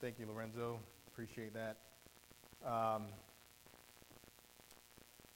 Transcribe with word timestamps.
Thank 0.00 0.18
you, 0.18 0.24
Lorenzo. 0.24 0.80
Appreciate 1.08 1.52
that. 1.52 1.76
Um, 2.66 3.08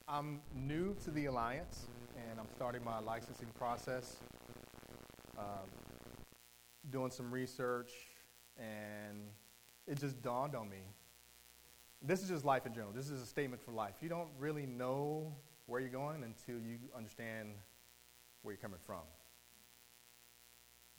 I'm 0.07 0.41
new 0.55 0.95
to 1.03 1.11
the 1.11 1.27
Alliance, 1.27 1.85
and 2.15 2.39
I'm 2.39 2.47
starting 2.55 2.83
my 2.83 2.99
licensing 2.99 3.49
process. 3.59 4.17
Um, 5.37 5.69
doing 6.89 7.11
some 7.11 7.31
research, 7.31 7.91
and 8.57 9.27
it 9.85 9.99
just 9.99 10.19
dawned 10.23 10.55
on 10.55 10.67
me. 10.67 10.81
This 12.01 12.23
is 12.23 12.29
just 12.29 12.43
life 12.43 12.65
in 12.65 12.73
general. 12.73 12.91
This 12.91 13.11
is 13.11 13.21
a 13.21 13.25
statement 13.27 13.61
for 13.61 13.71
life. 13.71 13.93
You 14.01 14.09
don't 14.09 14.29
really 14.39 14.65
know 14.65 15.31
where 15.67 15.79
you're 15.79 15.89
going 15.91 16.23
until 16.23 16.59
you 16.59 16.79
understand 16.97 17.49
where 18.41 18.53
you're 18.53 18.61
coming 18.61 18.79
from. 18.83 19.03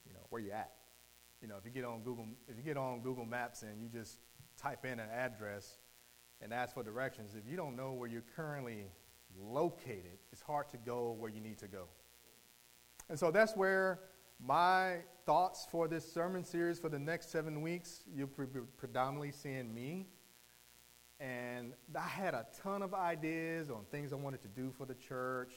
You 0.06 0.14
know, 0.14 0.24
where 0.30 0.40
you're 0.40 0.54
at. 0.54 0.70
You 1.42 1.48
know, 1.48 1.56
if 1.58 1.64
you 1.64 1.70
get 1.70 1.84
on 1.84 2.02
Google, 2.02 2.26
if 2.48 2.56
you 2.56 2.62
get 2.62 2.76
on 2.76 3.00
Google 3.02 3.24
Maps 3.24 3.62
and 3.62 3.82
you 3.82 3.88
just 3.88 4.20
type 4.60 4.84
in 4.84 4.98
an 4.98 5.08
address 5.10 5.78
and 6.40 6.52
ask 6.52 6.74
for 6.74 6.82
directions, 6.82 7.34
if 7.34 7.50
you 7.50 7.56
don't 7.56 7.76
know 7.76 7.92
where 7.92 8.08
you're 8.08 8.24
currently 8.34 8.86
located, 9.38 10.18
it's 10.32 10.40
hard 10.40 10.68
to 10.70 10.78
go 10.78 11.14
where 11.18 11.30
you 11.30 11.40
need 11.40 11.58
to 11.58 11.68
go. 11.68 11.84
And 13.08 13.18
so 13.18 13.30
that's 13.30 13.54
where 13.54 14.00
my 14.40 14.98
thoughts 15.24 15.66
for 15.70 15.88
this 15.88 16.10
sermon 16.10 16.44
series 16.44 16.78
for 16.78 16.88
the 16.88 16.98
next 16.98 17.30
seven 17.30 17.62
weeks, 17.62 18.04
you'll 18.14 18.28
be 18.28 18.60
predominantly 18.76 19.32
seeing 19.32 19.74
me. 19.74 20.06
And 21.18 21.72
I 21.98 22.06
had 22.06 22.34
a 22.34 22.46
ton 22.62 22.82
of 22.82 22.92
ideas 22.92 23.70
on 23.70 23.84
things 23.90 24.12
I 24.12 24.16
wanted 24.16 24.42
to 24.42 24.48
do 24.48 24.70
for 24.76 24.84
the 24.84 24.94
church, 24.94 25.54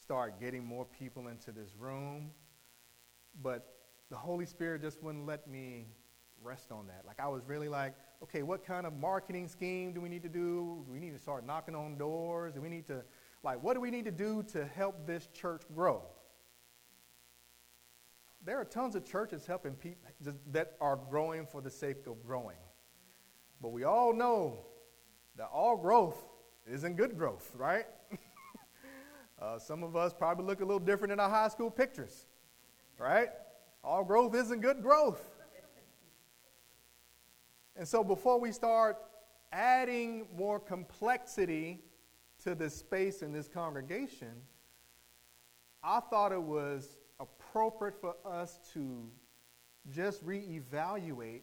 start 0.00 0.40
getting 0.40 0.64
more 0.64 0.86
people 0.86 1.28
into 1.28 1.52
this 1.52 1.74
room. 1.78 2.30
But 3.42 3.77
the 4.10 4.16
Holy 4.16 4.46
Spirit 4.46 4.82
just 4.82 5.02
wouldn't 5.02 5.26
let 5.26 5.46
me 5.48 5.86
rest 6.42 6.72
on 6.72 6.86
that. 6.86 7.02
Like 7.06 7.20
I 7.20 7.28
was 7.28 7.42
really 7.46 7.68
like, 7.68 7.94
okay, 8.22 8.42
what 8.42 8.64
kind 8.64 8.86
of 8.86 8.92
marketing 8.92 9.48
scheme 9.48 9.92
do 9.92 10.00
we 10.00 10.08
need 10.08 10.22
to 10.22 10.28
do? 10.28 10.84
Do 10.86 10.92
we 10.92 10.98
need 10.98 11.12
to 11.12 11.18
start 11.18 11.46
knocking 11.46 11.74
on 11.74 11.98
doors? 11.98 12.54
Do 12.54 12.60
we 12.60 12.68
need 12.68 12.86
to, 12.88 13.02
like, 13.42 13.62
what 13.62 13.74
do 13.74 13.80
we 13.80 13.90
need 13.90 14.04
to 14.06 14.10
do 14.10 14.42
to 14.52 14.64
help 14.66 15.06
this 15.06 15.28
church 15.28 15.62
grow? 15.74 16.02
There 18.44 18.58
are 18.58 18.64
tons 18.64 18.94
of 18.94 19.04
churches 19.04 19.46
helping 19.46 19.74
people 19.74 20.10
that 20.52 20.76
are 20.80 20.96
growing 20.96 21.46
for 21.46 21.60
the 21.60 21.70
sake 21.70 22.06
of 22.06 22.24
growing. 22.24 22.56
But 23.60 23.70
we 23.70 23.84
all 23.84 24.12
know 24.12 24.66
that 25.36 25.48
all 25.52 25.76
growth 25.76 26.24
isn't 26.66 26.96
good 26.96 27.16
growth, 27.16 27.52
right? 27.56 27.86
uh, 29.42 29.58
some 29.58 29.82
of 29.82 29.96
us 29.96 30.12
probably 30.12 30.46
look 30.46 30.60
a 30.60 30.64
little 30.64 30.78
different 30.78 31.12
in 31.12 31.20
our 31.20 31.28
high 31.28 31.48
school 31.48 31.70
pictures, 31.70 32.26
right? 32.98 33.28
All 33.82 34.04
growth 34.04 34.34
isn't 34.34 34.60
good 34.60 34.82
growth. 34.82 35.22
And 37.76 37.86
so 37.86 38.02
before 38.02 38.40
we 38.40 38.50
start 38.50 38.96
adding 39.52 40.26
more 40.36 40.58
complexity 40.58 41.80
to 42.42 42.54
this 42.54 42.74
space 42.74 43.22
in 43.22 43.32
this 43.32 43.48
congregation, 43.48 44.32
I 45.82 46.00
thought 46.00 46.32
it 46.32 46.42
was 46.42 46.96
appropriate 47.20 48.00
for 48.00 48.16
us 48.24 48.58
to 48.74 49.08
just 49.90 50.24
reevaluate 50.26 51.42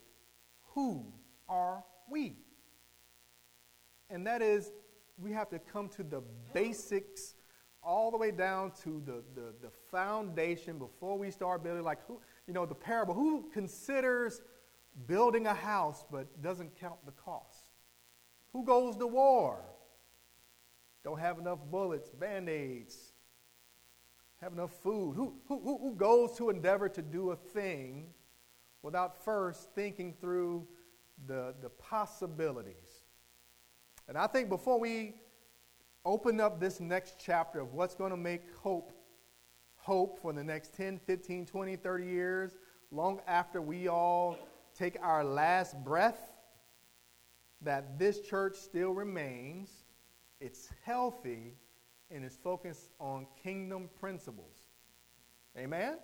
who 0.73 1.05
are 1.47 1.83
we? 2.09 2.35
And 4.09 4.27
that 4.27 4.41
is, 4.41 4.71
we 5.17 5.31
have 5.31 5.49
to 5.49 5.59
come 5.59 5.87
to 5.89 6.03
the 6.03 6.21
basics 6.53 7.34
all 7.85 8.11
the 8.11 8.17
way 8.17 8.31
down 8.31 8.71
to 8.83 9.01
the, 9.05 9.23
the, 9.35 9.53
the 9.61 9.69
foundation 9.91 10.79
before 10.79 11.17
we 11.17 11.29
start 11.29 11.63
building. 11.63 11.83
Like, 11.83 11.99
who, 12.07 12.19
you 12.47 12.53
know, 12.53 12.65
the 12.65 12.75
parable 12.75 13.13
who 13.13 13.45
considers 13.53 14.41
building 15.07 15.45
a 15.45 15.53
house 15.53 16.03
but 16.11 16.41
doesn't 16.41 16.79
count 16.79 16.97
the 17.05 17.11
cost? 17.11 17.69
Who 18.53 18.63
goes 18.63 18.97
to 18.97 19.07
war? 19.07 19.59
Don't 21.03 21.19
have 21.19 21.37
enough 21.37 21.59
bullets, 21.69 22.09
band 22.09 22.49
aids, 22.49 23.13
have 24.41 24.53
enough 24.53 24.71
food? 24.81 25.15
Who, 25.15 25.35
who, 25.47 25.59
who 25.59 25.93
goes 25.95 26.35
to 26.37 26.49
endeavor 26.49 26.89
to 26.89 27.01
do 27.01 27.31
a 27.31 27.35
thing 27.35 28.07
without 28.81 29.23
first 29.23 29.73
thinking 29.75 30.15
through 30.19 30.67
the, 31.27 31.53
the 31.61 31.69
possibilities? 31.69 33.03
And 34.07 34.17
I 34.17 34.27
think 34.27 34.49
before 34.49 34.79
we 34.79 35.15
open 36.05 36.39
up 36.39 36.59
this 36.59 36.79
next 36.79 37.15
chapter 37.19 37.59
of 37.59 37.73
what's 37.73 37.95
going 37.95 38.11
to 38.11 38.17
make 38.17 38.41
hope 38.55 38.93
hope 39.85 40.19
for 40.19 40.33
the 40.33 40.43
next 40.43 40.73
10, 40.73 40.99
15, 41.05 41.45
20, 41.45 41.75
30 41.75 42.05
years, 42.05 42.57
long 42.89 43.21
after 43.27 43.61
we 43.61 43.87
all 43.87 44.35
take 44.73 44.97
our 44.99 45.23
last 45.23 45.75
breath, 45.83 46.33
that 47.61 47.99
this 47.99 48.19
church 48.21 48.55
still 48.55 48.91
remains, 48.91 49.69
it's 50.39 50.69
healthy, 50.83 51.53
and 52.09 52.25
is 52.25 52.35
focused 52.35 52.89
on 52.99 53.27
kingdom 53.41 53.89
principles. 53.99 54.57
Amen? 55.55 55.97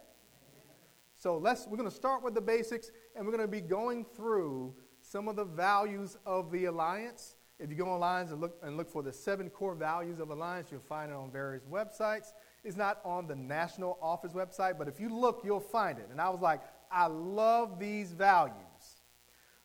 So 1.18 1.38
let's 1.38 1.68
we're 1.68 1.78
going 1.78 1.90
to 1.90 1.96
start 1.96 2.24
with 2.24 2.36
the 2.36 2.42
basics 2.42 2.92
and 3.16 3.26
we're 3.26 3.32
going 3.32 3.48
to 3.48 3.52
be 3.52 3.62
going 3.62 4.06
through 4.06 4.76
some 5.02 5.28
of 5.28 5.36
the 5.36 5.46
values 5.46 6.18
of 6.26 6.52
the 6.52 6.66
alliance. 6.66 7.36
If 7.62 7.70
you 7.70 7.76
go 7.76 7.86
online 7.86 8.28
and 8.28 8.42
look 8.42 8.58
and 8.64 8.76
look 8.76 8.90
for 8.90 9.04
the 9.04 9.14
seven 9.14 9.50
core 9.50 9.76
values 9.76 10.20
of 10.20 10.32
alliance, 10.32 10.70
you'll 10.72 10.82
find 10.82 11.12
it 11.12 11.16
on 11.16 11.32
various 11.32 11.64
websites. 11.66 12.34
It's 12.64 12.76
not 12.76 13.00
on 13.06 13.28
the 13.28 13.36
national 13.36 13.98
office 14.02 14.34
website, 14.34 14.78
but 14.78 14.88
if 14.88 15.00
you 15.00 15.10
look, 15.10 15.42
you'll 15.44 15.60
find 15.60 16.00
it. 16.00 16.08
And 16.12 16.20
I 16.20 16.30
was 16.30 16.42
like, 16.42 16.62
I 16.92 17.08
love 17.08 17.80
these 17.80 18.12
values. 18.14 18.56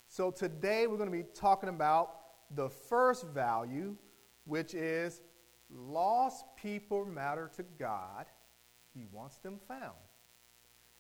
So 0.08 0.30
today 0.30 0.86
we're 0.86 0.98
going 0.98 1.10
to 1.10 1.16
be 1.16 1.24
talking 1.34 1.68
about 1.68 2.14
the 2.54 2.68
first 2.68 3.26
value, 3.26 3.96
which 4.44 4.74
is 4.74 5.20
Lost 5.70 6.44
people 6.56 7.04
matter 7.04 7.50
to 7.56 7.64
God. 7.78 8.26
He 8.94 9.06
wants 9.10 9.38
them 9.38 9.58
found. 9.66 9.94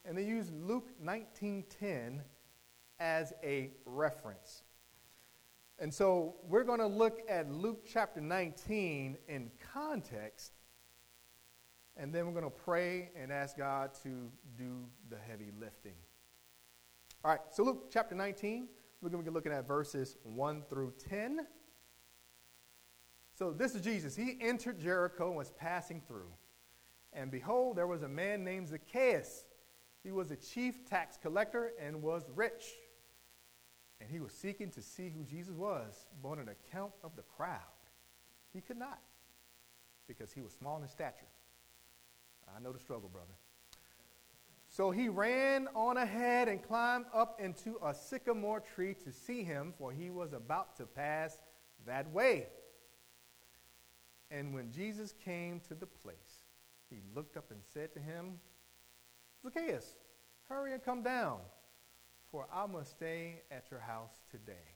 And 0.04 0.16
they 0.16 0.24
use 0.24 0.50
Luke 0.50 0.88
19:10 1.02 2.22
as 2.98 3.32
a 3.42 3.72
reference. 3.84 4.62
And 5.78 5.92
so 5.92 6.36
we're 6.48 6.64
going 6.64 6.80
to 6.80 6.86
look 6.86 7.20
at 7.28 7.50
Luke 7.50 7.84
chapter 7.86 8.20
19 8.20 9.18
in 9.28 9.50
context. 9.72 10.52
And 11.98 12.14
then 12.14 12.26
we're 12.26 12.32
going 12.32 12.44
to 12.44 12.50
pray 12.50 13.10
and 13.14 13.30
ask 13.30 13.56
God 13.56 13.90
to 14.02 14.30
do 14.56 14.86
the 15.10 15.16
heavy 15.28 15.50
lifting. 15.58 15.94
All 17.24 17.30
right, 17.30 17.40
so 17.50 17.62
Luke 17.64 17.90
chapter 17.90 18.14
19, 18.14 18.68
we're 19.00 19.10
going 19.10 19.24
to 19.24 19.30
be 19.30 19.34
looking 19.34 19.52
at 19.52 19.66
verses 19.66 20.16
1 20.22 20.62
through 20.68 20.92
10. 21.08 21.40
So 23.34 23.52
this 23.52 23.74
is 23.74 23.82
Jesus. 23.82 24.16
He 24.16 24.38
entered 24.40 24.78
Jericho 24.78 25.28
and 25.28 25.36
was 25.36 25.50
passing 25.50 26.00
through. 26.06 26.32
And 27.12 27.30
behold, 27.30 27.76
there 27.76 27.86
was 27.86 28.02
a 28.02 28.08
man 28.08 28.44
named 28.44 28.68
Zacchaeus. 28.68 29.46
He 30.02 30.12
was 30.12 30.30
a 30.30 30.36
chief 30.36 30.86
tax 30.86 31.18
collector 31.20 31.72
and 31.80 32.02
was 32.02 32.24
rich. 32.34 32.64
And 34.00 34.10
he 34.10 34.20
was 34.20 34.32
seeking 34.32 34.70
to 34.72 34.82
see 34.82 35.08
who 35.08 35.24
Jesus 35.24 35.54
was, 35.54 36.06
but 36.22 36.38
on 36.38 36.48
account 36.48 36.92
of 37.02 37.16
the 37.16 37.22
crowd, 37.22 37.60
he 38.52 38.60
could 38.60 38.78
not 38.78 39.00
because 40.06 40.32
he 40.32 40.40
was 40.40 40.52
small 40.52 40.80
in 40.82 40.88
stature. 40.88 41.26
I 42.54 42.60
know 42.60 42.72
the 42.72 42.78
struggle, 42.78 43.08
brother. 43.08 43.34
So 44.68 44.90
he 44.90 45.08
ran 45.08 45.68
on 45.74 45.96
ahead 45.96 46.48
and 46.48 46.62
climbed 46.62 47.06
up 47.14 47.40
into 47.40 47.78
a 47.84 47.94
sycamore 47.94 48.60
tree 48.60 48.94
to 49.04 49.12
see 49.12 49.42
him, 49.42 49.72
for 49.78 49.92
he 49.92 50.10
was 50.10 50.32
about 50.32 50.76
to 50.76 50.86
pass 50.86 51.38
that 51.86 52.10
way. 52.12 52.48
And 54.30 54.54
when 54.54 54.72
Jesus 54.72 55.14
came 55.24 55.60
to 55.68 55.74
the 55.74 55.86
place, 55.86 56.44
he 56.90 57.00
looked 57.14 57.36
up 57.36 57.50
and 57.50 57.60
said 57.72 57.92
to 57.94 58.00
him, 58.00 58.38
Zacchaeus, 59.42 59.96
hurry 60.48 60.72
and 60.72 60.82
come 60.84 61.02
down, 61.02 61.38
for 62.36 62.46
I 62.52 62.66
must 62.66 62.90
stay 62.90 63.40
at 63.50 63.64
your 63.70 63.80
house 63.80 64.12
today. 64.30 64.68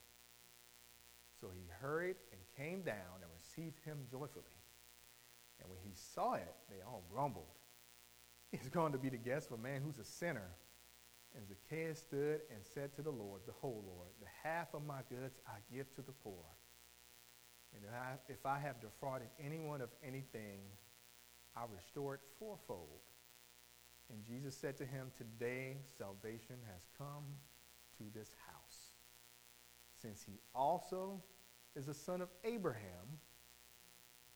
So 1.39 1.49
he 1.55 1.69
hurried 1.79 2.17
and 2.33 2.41
came 2.57 2.81
down 2.81 3.21
and 3.21 3.31
received 3.37 3.85
him 3.85 3.99
joyfully. 4.11 4.57
And 5.61 5.69
when 5.69 5.79
he 5.85 5.93
saw 5.95 6.37
it, 6.37 6.55
they 6.71 6.81
all 6.87 7.05
grumbled. 7.13 7.53
He's 8.51 8.71
going 8.71 8.93
to 8.93 8.99
be 8.99 9.11
the 9.11 9.19
guest 9.19 9.51
of 9.51 9.59
a 9.59 9.63
man 9.63 9.83
who's 9.85 9.99
a 9.99 10.09
sinner. 10.09 10.49
And 11.37 11.47
Zacchaeus 11.47 11.99
stood 11.99 12.41
and 12.51 12.65
said 12.65 12.95
to 12.95 13.03
the 13.03 13.11
Lord, 13.11 13.43
the 13.45 13.53
Behold, 13.53 13.85
Lord, 13.87 14.09
the 14.23 14.49
half 14.49 14.73
of 14.73 14.87
my 14.87 15.03
goods 15.11 15.39
I 15.47 15.59
give 15.71 15.95
to 15.97 16.01
the 16.01 16.13
poor. 16.25 16.47
And 17.75 17.85
if 17.85 17.91
I, 17.93 18.33
if 18.33 18.47
I 18.47 18.59
have 18.59 18.81
defrauded 18.81 19.29
anyone 19.39 19.83
of 19.83 19.91
anything, 20.03 20.61
I'll 21.55 21.69
restore 21.69 22.15
it 22.15 22.21
fourfold. 22.39 23.05
And 24.09 24.25
Jesus 24.25 24.57
said 24.57 24.79
to 24.79 24.87
him, 24.87 25.09
Today 25.19 25.77
salvation 25.99 26.57
has 26.73 26.89
come 26.97 27.25
to 28.01 28.05
this 28.13 28.35
house, 28.47 28.91
since 30.01 30.25
he 30.25 30.41
also 30.55 31.23
is 31.77 31.89
a 31.89 31.95
son 31.95 32.21
of 32.21 32.29
Abraham. 32.45 33.19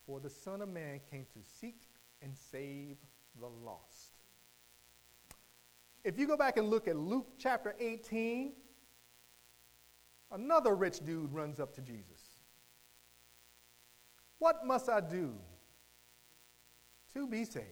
For 0.06 0.20
the 0.20 0.28
Son 0.28 0.60
of 0.60 0.68
Man 0.68 1.00
came 1.10 1.24
to 1.32 1.40
seek 1.42 1.88
and 2.20 2.36
save 2.36 2.98
the 3.40 3.46
lost. 3.46 4.12
If 6.04 6.18
you 6.18 6.26
go 6.26 6.36
back 6.36 6.58
and 6.58 6.68
look 6.68 6.86
at 6.88 6.96
Luke 6.96 7.26
chapter 7.38 7.74
18, 7.80 8.52
Another 10.34 10.74
rich 10.74 10.98
dude 11.04 11.32
runs 11.32 11.60
up 11.60 11.72
to 11.74 11.80
Jesus. 11.80 12.40
What 14.38 14.66
must 14.66 14.88
I 14.88 15.00
do 15.00 15.32
to 17.12 17.28
be 17.28 17.44
saved? 17.44 17.68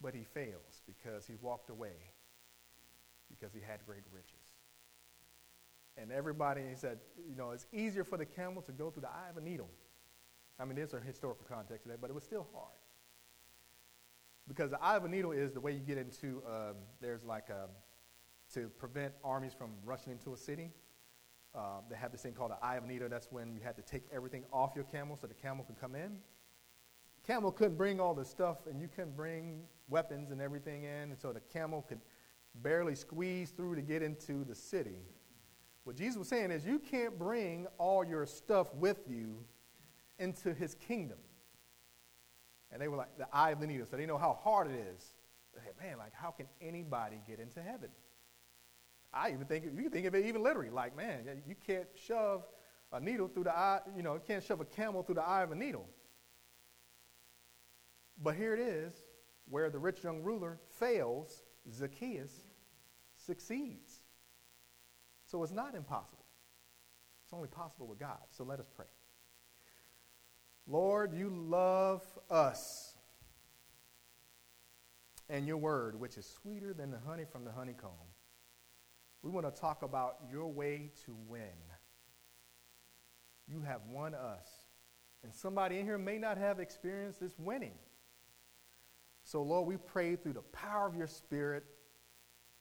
But 0.00 0.14
he 0.14 0.22
fails 0.22 0.82
because 0.86 1.26
he 1.26 1.34
walked 1.40 1.70
away 1.70 2.12
because 3.38 3.54
he 3.54 3.60
had 3.60 3.84
great 3.86 4.02
riches. 4.12 4.54
And 5.96 6.12
everybody 6.12 6.62
he 6.68 6.76
said, 6.76 6.98
you 7.28 7.36
know, 7.36 7.50
it's 7.50 7.66
easier 7.72 8.04
for 8.04 8.18
the 8.18 8.26
camel 8.26 8.62
to 8.62 8.72
go 8.72 8.90
through 8.90 9.02
the 9.02 9.08
eye 9.08 9.30
of 9.30 9.36
a 9.36 9.40
needle. 9.40 9.70
I 10.58 10.64
mean, 10.64 10.76
there's 10.76 10.94
a 10.94 11.00
historical 11.00 11.46
context 11.48 11.84
to 11.84 11.90
that, 11.90 12.00
but 12.00 12.10
it 12.10 12.14
was 12.14 12.24
still 12.24 12.46
hard. 12.52 12.72
Because 14.48 14.70
the 14.70 14.82
eye 14.82 14.96
of 14.96 15.04
a 15.04 15.08
needle 15.08 15.32
is 15.32 15.52
the 15.52 15.60
way 15.60 15.72
you 15.72 15.80
get 15.80 15.98
into, 15.98 16.42
um, 16.46 16.76
there's 17.00 17.24
like 17.24 17.48
a, 17.50 17.64
um, 17.64 17.70
to 18.54 18.68
prevent 18.78 19.12
armies 19.24 19.52
from 19.52 19.70
rushing 19.84 20.12
into 20.12 20.32
a 20.32 20.36
city. 20.36 20.70
Uh, 21.54 21.80
they 21.90 21.96
have 21.96 22.12
this 22.12 22.22
thing 22.22 22.32
called 22.32 22.52
the 22.52 22.64
eye 22.64 22.76
of 22.76 22.84
a 22.84 22.86
needle. 22.86 23.08
That's 23.08 23.32
when 23.32 23.54
you 23.54 23.60
had 23.62 23.76
to 23.76 23.82
take 23.82 24.02
everything 24.12 24.44
off 24.52 24.72
your 24.76 24.84
camel 24.84 25.16
so 25.20 25.26
the 25.26 25.34
camel 25.34 25.64
could 25.64 25.80
come 25.80 25.94
in. 25.94 26.18
Camel 27.26 27.50
couldn't 27.50 27.76
bring 27.76 27.98
all 27.98 28.14
the 28.14 28.24
stuff, 28.24 28.58
and 28.70 28.80
you 28.80 28.86
couldn't 28.86 29.16
bring 29.16 29.62
weapons 29.88 30.30
and 30.30 30.40
everything 30.40 30.84
in, 30.84 31.10
and 31.10 31.18
so 31.18 31.32
the 31.32 31.40
camel 31.40 31.82
could 31.88 31.98
barely 32.62 32.94
squeeze 32.94 33.50
through 33.50 33.76
to 33.76 33.82
get 33.82 34.02
into 34.02 34.44
the 34.44 34.54
city. 34.54 34.98
What 35.84 35.96
Jesus 35.96 36.16
was 36.18 36.28
saying 36.28 36.50
is, 36.50 36.66
you 36.66 36.78
can't 36.78 37.18
bring 37.18 37.66
all 37.78 38.04
your 38.04 38.26
stuff 38.26 38.74
with 38.74 39.08
you 39.08 39.44
into 40.18 40.52
his 40.52 40.74
kingdom. 40.74 41.18
And 42.72 42.82
they 42.82 42.88
were 42.88 42.96
like, 42.96 43.16
the 43.18 43.28
eye 43.32 43.50
of 43.50 43.60
the 43.60 43.66
needle. 43.66 43.86
So 43.86 43.96
they 43.96 44.06
know 44.06 44.18
how 44.18 44.38
hard 44.42 44.68
it 44.68 44.78
is. 44.96 45.14
Man, 45.80 45.98
like, 45.98 46.12
how 46.12 46.30
can 46.30 46.46
anybody 46.60 47.20
get 47.26 47.38
into 47.38 47.62
heaven? 47.62 47.90
I 49.12 49.30
even 49.30 49.46
think, 49.46 49.64
you 49.64 49.82
can 49.82 49.90
think 49.90 50.06
of 50.06 50.14
it 50.14 50.26
even 50.26 50.42
literally. 50.42 50.70
Like, 50.70 50.96
man, 50.96 51.24
you 51.46 51.54
can't 51.66 51.86
shove 51.94 52.44
a 52.92 53.00
needle 53.00 53.28
through 53.28 53.44
the 53.44 53.56
eye, 53.56 53.80
you 53.96 54.02
know, 54.02 54.14
you 54.14 54.22
can't 54.26 54.42
shove 54.42 54.60
a 54.60 54.64
camel 54.64 55.02
through 55.02 55.16
the 55.16 55.26
eye 55.26 55.42
of 55.42 55.52
a 55.52 55.54
needle. 55.54 55.88
But 58.22 58.36
here 58.36 58.54
it 58.54 58.60
is, 58.60 58.94
where 59.48 59.70
the 59.70 59.78
rich 59.78 60.02
young 60.04 60.22
ruler 60.22 60.58
fails, 60.78 61.42
Zacchaeus 61.72 62.45
succeeds. 63.26 64.02
So 65.26 65.42
it's 65.42 65.52
not 65.52 65.74
impossible. 65.74 66.24
It's 67.24 67.32
only 67.32 67.48
possible 67.48 67.86
with 67.86 67.98
God. 67.98 68.18
So 68.30 68.44
let 68.44 68.60
us 68.60 68.68
pray. 68.74 68.86
Lord, 70.68 71.12
you 71.12 71.30
love 71.30 72.02
us 72.30 72.94
and 75.28 75.46
your 75.46 75.56
word, 75.56 75.98
which 75.98 76.16
is 76.16 76.26
sweeter 76.26 76.72
than 76.72 76.90
the 76.90 76.98
honey 76.98 77.24
from 77.30 77.44
the 77.44 77.50
honeycomb. 77.50 77.90
We 79.22 79.30
want 79.30 79.52
to 79.52 79.60
talk 79.60 79.82
about 79.82 80.18
your 80.30 80.46
way 80.46 80.92
to 81.04 81.16
win. 81.26 81.42
You 83.48 83.62
have 83.62 83.80
won 83.90 84.14
us. 84.14 84.46
And 85.24 85.34
somebody 85.34 85.78
in 85.78 85.84
here 85.84 85.98
may 85.98 86.18
not 86.18 86.38
have 86.38 86.60
experienced 86.60 87.20
this 87.20 87.36
winning. 87.38 87.74
So, 89.24 89.42
Lord, 89.42 89.66
we 89.66 89.76
pray 89.76 90.14
through 90.14 90.34
the 90.34 90.42
power 90.42 90.86
of 90.86 90.94
your 90.94 91.08
Spirit 91.08 91.64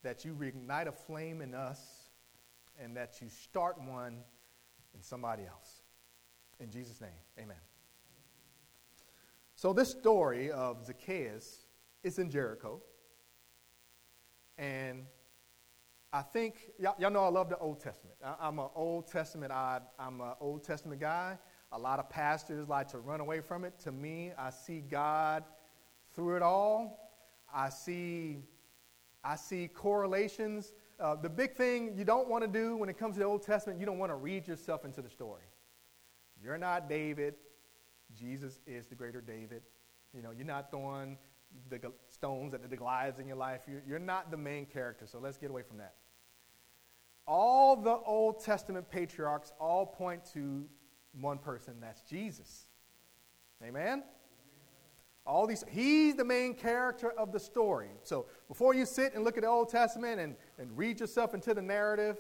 that 0.06 0.24
you 0.24 0.36
reignite 0.36 0.88
a 0.88 0.92
flame 0.92 1.42
in 1.42 1.56
us 1.56 1.80
and 2.80 2.96
that 2.96 3.20
you 3.22 3.28
start 3.28 3.76
one 3.82 4.18
in 4.94 5.02
somebody 5.02 5.44
else. 5.44 5.82
In 6.60 6.70
Jesus' 6.70 7.02
name, 7.02 7.10
amen. 7.40 7.58
So, 9.56 9.74
this 9.74 9.90
story 9.90 10.52
of 10.52 10.86
Zacchaeus 10.86 11.66
is 12.04 12.20
in 12.20 12.30
Jericho. 12.30 12.82
And 14.60 15.06
I 16.14 16.22
think, 16.22 16.56
y'all, 16.78 16.96
y'all, 17.00 17.10
know 17.10 17.24
I 17.24 17.30
love 17.30 17.50
the 17.50 17.58
Old 17.58 17.80
Testament. 17.80 18.16
I, 18.24 18.48
am 18.48 18.60
an 18.60 18.70
Old 18.76 19.08
Testament, 19.08 19.52
I, 19.52 19.80
I'm 19.98 20.22
an 20.22 20.34
Old 20.40 20.64
Testament 20.64 21.02
guy. 21.02 21.38
A 21.72 21.80
lot 21.80 21.98
of 21.98 22.10
pastors 22.10 22.70
like 22.70 22.88
to 22.90 23.00
run 23.00 23.22
away 23.22 23.42
from 23.42 23.66
it. 23.66 23.80
To 23.80 23.92
me, 23.92 24.34
I 24.38 24.52
see 24.52 24.82
God 24.82 25.44
through 26.14 26.36
it 26.36 26.42
all. 26.44 27.12
I 27.54 27.70
see, 27.70 28.44
I 29.26 29.36
see 29.36 29.68
correlations. 29.68 30.74
Uh, 31.00 31.16
the 31.16 31.30
big 31.30 31.56
thing 31.56 31.94
you 31.98 32.06
don't 32.06 32.30
want 32.30 32.44
to 32.44 32.48
do 32.48 32.78
when 32.78 32.90
it 32.90 32.98
comes 32.98 33.16
to 33.16 33.20
the 33.20 33.26
Old 33.26 33.42
Testament, 33.42 33.80
you 33.80 33.86
don't 33.86 33.98
want 33.98 34.12
to 34.12 34.16
read 34.16 34.48
yourself 34.48 34.86
into 34.86 35.02
the 35.02 35.10
story. 35.10 35.44
You're 36.42 36.60
not 36.60 36.88
David. 36.88 37.34
Jesus 38.18 38.60
is 38.68 38.86
the 38.86 38.96
greater 38.96 39.22
David. 39.22 39.64
You 40.14 40.22
know, 40.22 40.30
you're 40.30 40.46
not 40.46 40.70
throwing 40.70 41.18
the 41.70 41.80
stones 42.08 42.54
at 42.54 42.70
the 42.70 42.78
Goliaths 42.78 43.20
in 43.20 43.28
your 43.28 43.38
life. 43.38 43.62
You're, 43.68 43.82
you're 43.88 44.00
not 44.00 44.30
the 44.30 44.38
main 44.38 44.66
character, 44.66 45.08
so 45.08 45.20
let's 45.20 45.38
get 45.38 45.50
away 45.50 45.64
from 45.64 45.78
that. 45.78 45.96
All 47.28 47.76
the 47.76 47.98
Old 48.06 48.44
Testament 48.44 48.90
patriarchs 48.90 49.52
all 49.60 49.88
point 49.88 50.22
to 50.34 50.66
one 51.20 51.40
person, 51.40 51.76
that's 51.82 52.02
Jesus. 52.02 52.66
Amen? 53.64 54.04
All 55.26 55.48
these, 55.48 55.64
he's 55.70 56.16
the 56.16 56.24
main 56.24 56.54
character 56.54 57.12
of 57.12 57.32
the 57.32 57.40
story. 57.40 57.90
So 58.04 58.28
before 58.48 58.76
you 58.76 58.86
sit 58.86 59.16
and 59.16 59.24
look 59.24 59.38
at 59.38 59.44
the 59.44 59.50
Old 59.50 59.70
Testament 59.70 60.20
and, 60.20 60.36
and 60.60 60.78
read 60.78 61.00
yourself 61.00 61.34
into 61.34 61.54
the 61.54 61.62
narrative, 61.62 62.20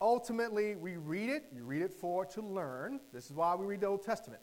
ultimately 0.00 0.74
we 0.74 0.96
read 0.96 1.28
it. 1.28 1.44
You 1.54 1.64
read 1.64 1.82
it 1.82 1.92
for 1.92 2.24
to 2.26 2.42
learn. 2.42 3.00
This 3.12 3.26
is 3.26 3.32
why 3.32 3.54
we 3.54 3.64
read 3.66 3.80
the 3.80 3.86
Old 3.86 4.02
Testament. 4.02 4.42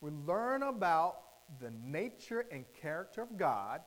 We 0.00 0.10
learn 0.10 0.62
about 0.62 1.16
the 1.60 1.70
nature 1.82 2.44
and 2.52 2.64
character 2.74 3.22
of 3.22 3.38
God 3.38 3.80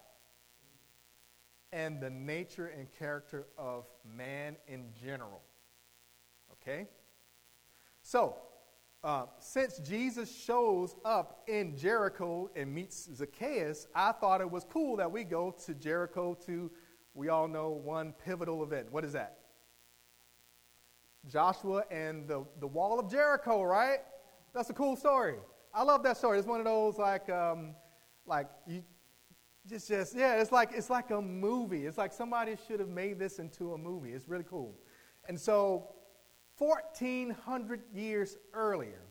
and 1.71 2.01
the 2.01 2.09
nature 2.09 2.67
and 2.67 2.87
character 2.97 3.47
of 3.57 3.85
man 4.03 4.57
in 4.67 4.85
general. 4.99 5.41
Okay? 6.53 6.87
So, 8.01 8.37
uh, 9.03 9.25
since 9.39 9.79
Jesus 9.79 10.33
shows 10.33 10.95
up 11.03 11.43
in 11.47 11.75
Jericho 11.75 12.49
and 12.55 12.73
meets 12.73 13.09
Zacchaeus, 13.15 13.87
I 13.95 14.11
thought 14.11 14.41
it 14.41 14.49
was 14.49 14.63
cool 14.63 14.97
that 14.97 15.11
we 15.11 15.23
go 15.23 15.55
to 15.65 15.73
Jericho 15.73 16.37
to, 16.45 16.69
we 17.13 17.29
all 17.29 17.47
know, 17.47 17.69
one 17.69 18.13
pivotal 18.23 18.63
event. 18.63 18.91
What 18.91 19.03
is 19.03 19.13
that? 19.13 19.39
Joshua 21.27 21.83
and 21.89 22.27
the, 22.27 22.45
the 22.59 22.67
wall 22.67 22.99
of 22.99 23.09
Jericho, 23.09 23.63
right? 23.63 23.99
That's 24.53 24.69
a 24.69 24.73
cool 24.73 24.95
story. 24.95 25.35
I 25.73 25.83
love 25.83 26.03
that 26.03 26.17
story. 26.17 26.37
It's 26.37 26.47
one 26.47 26.59
of 26.59 26.65
those 26.65 26.97
like, 26.97 27.29
um, 27.29 27.75
like 28.25 28.47
you 28.67 28.83
just, 29.67 29.87
just, 29.87 30.15
yeah, 30.15 30.41
it's 30.41 30.51
like, 30.51 30.71
it's 30.73 30.89
like 30.89 31.11
a 31.11 31.21
movie. 31.21 31.85
It's 31.85 31.97
like 31.97 32.13
somebody 32.13 32.55
should 32.67 32.79
have 32.79 32.89
made 32.89 33.17
this 33.17 33.39
into 33.39 33.73
a 33.73 33.77
movie. 33.77 34.11
It's 34.11 34.27
really 34.27 34.45
cool. 34.49 34.75
And 35.27 35.39
so 35.39 35.89
1,400 36.61 37.81
years 37.91 38.37
earlier. 38.53 39.01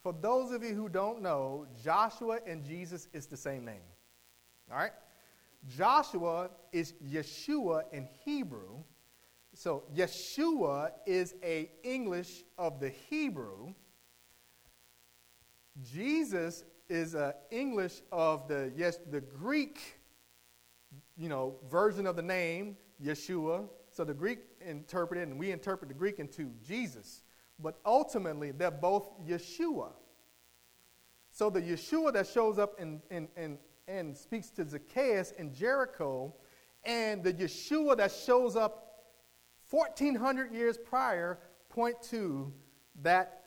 For 0.00 0.12
those 0.12 0.52
of 0.52 0.62
you 0.62 0.74
who 0.74 0.88
don't 0.88 1.20
know, 1.20 1.66
Joshua 1.82 2.38
and 2.46 2.64
Jesus 2.64 3.08
is 3.12 3.26
the 3.26 3.36
same 3.36 3.64
name. 3.64 3.82
All 4.70 4.78
right? 4.78 4.92
Joshua 5.66 6.50
is 6.70 6.94
Yeshua 7.04 7.82
in 7.92 8.08
Hebrew. 8.24 8.84
So 9.54 9.82
Yeshua 9.92 10.92
is 11.04 11.34
a 11.42 11.68
English 11.82 12.44
of 12.56 12.78
the 12.78 12.90
Hebrew. 12.90 13.74
Jesus 15.82 16.62
is 16.88 17.16
a 17.16 17.34
English 17.50 18.02
of 18.12 18.46
the 18.46 18.72
yes 18.76 19.00
the 19.10 19.20
Greek 19.20 19.80
you 21.16 21.28
know 21.28 21.56
version 21.68 22.06
of 22.06 22.14
the 22.14 22.22
name 22.22 22.76
Yeshua 23.02 23.68
so 23.90 24.04
the 24.04 24.14
Greek 24.14 24.40
interpreted, 24.64 25.28
and 25.28 25.38
we 25.38 25.50
interpret 25.50 25.88
the 25.88 25.94
Greek 25.94 26.18
into 26.18 26.50
Jesus. 26.66 27.22
But 27.58 27.78
ultimately, 27.84 28.52
they're 28.52 28.70
both 28.70 29.10
Yeshua. 29.26 29.92
So 31.30 31.50
the 31.50 31.60
Yeshua 31.60 32.12
that 32.14 32.26
shows 32.26 32.58
up 32.58 32.78
and, 32.80 33.00
and, 33.10 33.28
and, 33.36 33.58
and 33.86 34.16
speaks 34.16 34.50
to 34.50 34.68
Zacchaeus 34.68 35.32
in 35.32 35.52
Jericho, 35.52 36.34
and 36.84 37.22
the 37.22 37.32
Yeshua 37.32 37.96
that 37.98 38.12
shows 38.12 38.56
up 38.56 38.86
1,400 39.70 40.52
years 40.52 40.78
prior 40.78 41.38
point 41.68 42.00
to 42.02 42.52
that 43.02 43.44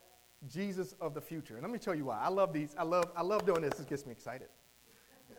Jesus 0.47 0.93
of 0.99 1.13
the 1.13 1.21
future. 1.21 1.55
And 1.55 1.63
let 1.63 1.71
me 1.71 1.79
tell 1.79 1.95
you 1.95 2.05
why. 2.05 2.19
I 2.19 2.29
love 2.29 2.53
these. 2.53 2.75
I 2.77 2.83
love, 2.83 3.11
I 3.15 3.21
love 3.21 3.45
doing 3.45 3.61
this. 3.61 3.75
This 3.75 3.85
gets 3.85 4.05
me 4.05 4.11
excited. 4.11 4.47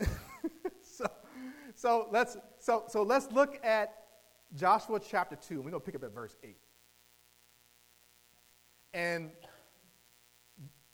so, 0.82 1.06
so, 1.74 2.08
let's, 2.10 2.36
so, 2.58 2.84
so 2.88 3.02
let's 3.02 3.30
look 3.32 3.64
at 3.64 4.03
Joshua 4.54 5.00
chapter 5.00 5.36
2, 5.36 5.54
and 5.54 5.64
we're 5.64 5.70
going 5.70 5.80
to 5.80 5.84
pick 5.84 5.94
up 5.94 6.04
at 6.04 6.12
verse 6.12 6.36
8. 6.42 6.56
And 8.92 9.30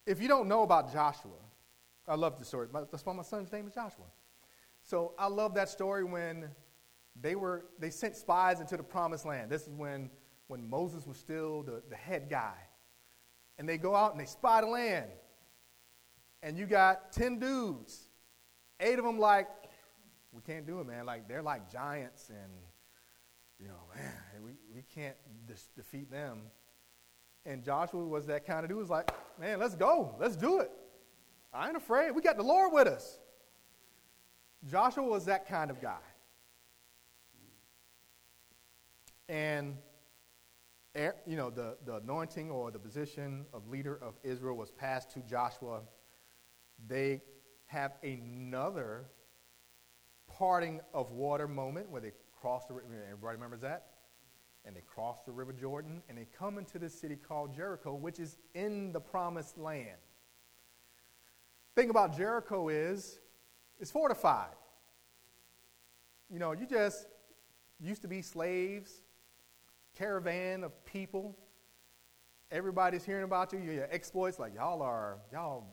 if 0.07 0.21
you 0.21 0.27
don't 0.27 0.47
know 0.47 0.63
about 0.63 0.91
Joshua, 0.91 1.31
I 2.07 2.15
love 2.15 2.39
the 2.39 2.45
story. 2.45 2.67
That's 2.73 3.05
why 3.05 3.13
my 3.13 3.23
son's 3.23 3.51
name 3.51 3.67
is 3.67 3.73
Joshua. 3.73 4.05
So 4.83 5.13
I 5.19 5.27
love 5.27 5.53
that 5.55 5.69
story 5.69 6.03
when 6.03 6.49
they 7.19 7.35
were 7.35 7.65
they 7.77 7.89
sent 7.89 8.15
spies 8.15 8.59
into 8.59 8.77
the 8.77 8.83
promised 8.83 9.25
land. 9.25 9.51
This 9.51 9.67
is 9.67 9.73
when 9.75 10.09
when 10.47 10.69
Moses 10.69 11.05
was 11.05 11.17
still 11.17 11.63
the, 11.63 11.81
the 11.89 11.95
head 11.95 12.27
guy. 12.29 12.55
And 13.57 13.69
they 13.69 13.77
go 13.77 13.95
out 13.95 14.11
and 14.11 14.19
they 14.19 14.25
spy 14.25 14.61
the 14.61 14.67
land. 14.67 15.11
And 16.41 16.57
you 16.57 16.65
got 16.65 17.11
10 17.13 17.39
dudes. 17.39 18.09
Eight 18.79 18.97
of 18.97 19.05
them 19.05 19.19
like, 19.19 19.47
we 20.31 20.41
can't 20.41 20.65
do 20.65 20.79
it, 20.79 20.87
man. 20.87 21.05
Like 21.05 21.27
they're 21.27 21.43
like 21.43 21.71
giants 21.71 22.29
and 22.29 22.51
you 23.61 23.67
know, 23.67 23.75
man, 23.95 24.43
we, 24.43 24.51
we 24.73 24.81
can't 24.95 25.15
defeat 25.75 26.09
them. 26.09 26.39
And 27.45 27.63
Joshua 27.63 28.03
was 28.03 28.25
that 28.27 28.45
kind 28.45 28.63
of 28.63 28.69
dude. 28.69 28.79
Was 28.79 28.89
like, 28.89 29.11
man, 29.39 29.59
let's 29.59 29.75
go. 29.75 30.15
Let's 30.19 30.35
do 30.35 30.59
it. 30.59 30.71
I 31.53 31.67
ain't 31.67 31.77
afraid. 31.77 32.11
We 32.11 32.21
got 32.21 32.37
the 32.37 32.43
Lord 32.43 32.73
with 32.73 32.87
us. 32.87 33.19
Joshua 34.69 35.03
was 35.03 35.25
that 35.25 35.47
kind 35.47 35.69
of 35.69 35.81
guy. 35.81 35.97
And, 39.27 39.77
eh, 40.95 41.11
you 41.25 41.35
know, 41.35 41.49
the, 41.49 41.77
the 41.85 41.95
anointing 41.95 42.51
or 42.51 42.69
the 42.69 42.79
position 42.79 43.45
of 43.53 43.67
leader 43.67 43.97
of 44.01 44.15
Israel 44.23 44.55
was 44.55 44.71
passed 44.71 45.11
to 45.11 45.19
Joshua. 45.21 45.81
They 46.87 47.21
have 47.67 47.93
another 48.03 49.05
parting 50.27 50.81
of 50.93 51.11
water 51.11 51.47
moment 51.47 51.89
where 51.89 52.01
they 52.01 52.11
cross 52.41 52.65
the 52.65 52.73
river. 52.73 52.87
Everybody 53.05 53.35
remembers 53.35 53.61
that? 53.61 53.87
And 54.65 54.75
they 54.75 54.81
cross 54.81 55.19
the 55.25 55.31
river 55.31 55.53
Jordan 55.53 56.01
and 56.09 56.17
they 56.17 56.27
come 56.37 56.57
into 56.57 56.79
this 56.79 56.99
city 56.99 57.15
called 57.15 57.55
Jericho, 57.55 57.93
which 57.93 58.19
is 58.19 58.37
in 58.53 58.91
the 58.91 58.99
promised 58.99 59.57
land. 59.57 59.97
Thing 61.75 61.89
about 61.89 62.17
Jericho 62.17 62.69
is 62.69 63.19
it's 63.79 63.91
fortified. 63.91 64.55
You 66.29 66.39
know, 66.39 66.51
you 66.51 66.65
just 66.65 67.07
used 67.79 68.01
to 68.03 68.07
be 68.07 68.21
slaves, 68.21 69.01
caravan 69.97 70.63
of 70.63 70.85
people. 70.85 71.37
Everybody's 72.51 73.03
hearing 73.03 73.23
about 73.23 73.53
you, 73.53 73.59
your 73.59 73.87
exploits, 73.91 74.37
like 74.37 74.53
y'all 74.55 74.81
are, 74.81 75.17
y'all 75.31 75.63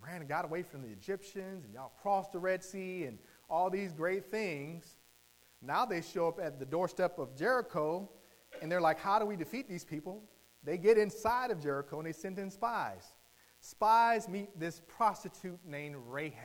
ran 0.00 0.20
and 0.20 0.28
got 0.28 0.44
away 0.44 0.62
from 0.62 0.82
the 0.82 0.88
Egyptians, 0.88 1.64
and 1.64 1.72
y'all 1.72 1.92
crossed 2.00 2.32
the 2.32 2.38
Red 2.38 2.62
Sea, 2.62 3.04
and 3.04 3.18
all 3.48 3.70
these 3.70 3.92
great 3.92 4.30
things. 4.30 4.98
Now 5.66 5.84
they 5.84 6.02
show 6.02 6.28
up 6.28 6.38
at 6.40 6.58
the 6.58 6.66
doorstep 6.66 7.18
of 7.18 7.36
Jericho, 7.36 8.08
and 8.60 8.70
they're 8.70 8.80
like, 8.80 8.98
How 8.98 9.18
do 9.18 9.26
we 9.26 9.36
defeat 9.36 9.68
these 9.68 9.84
people? 9.84 10.22
They 10.62 10.78
get 10.78 10.96
inside 10.96 11.50
of 11.50 11.62
Jericho 11.62 11.98
and 11.98 12.06
they 12.06 12.12
send 12.12 12.38
in 12.38 12.50
spies. 12.50 13.04
Spies 13.60 14.28
meet 14.28 14.58
this 14.58 14.80
prostitute 14.88 15.58
named 15.66 15.96
Rahab. 16.06 16.40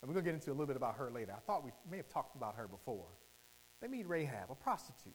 And 0.00 0.08
we're 0.08 0.14
going 0.14 0.24
to 0.24 0.30
get 0.30 0.34
into 0.34 0.50
a 0.50 0.52
little 0.52 0.66
bit 0.66 0.76
about 0.76 0.96
her 0.96 1.10
later. 1.10 1.32
I 1.36 1.40
thought 1.40 1.64
we 1.64 1.70
may 1.88 1.98
have 1.98 2.08
talked 2.08 2.34
about 2.34 2.56
her 2.56 2.66
before. 2.66 3.06
They 3.80 3.86
meet 3.86 4.08
Rahab, 4.08 4.50
a 4.50 4.54
prostitute. 4.56 5.14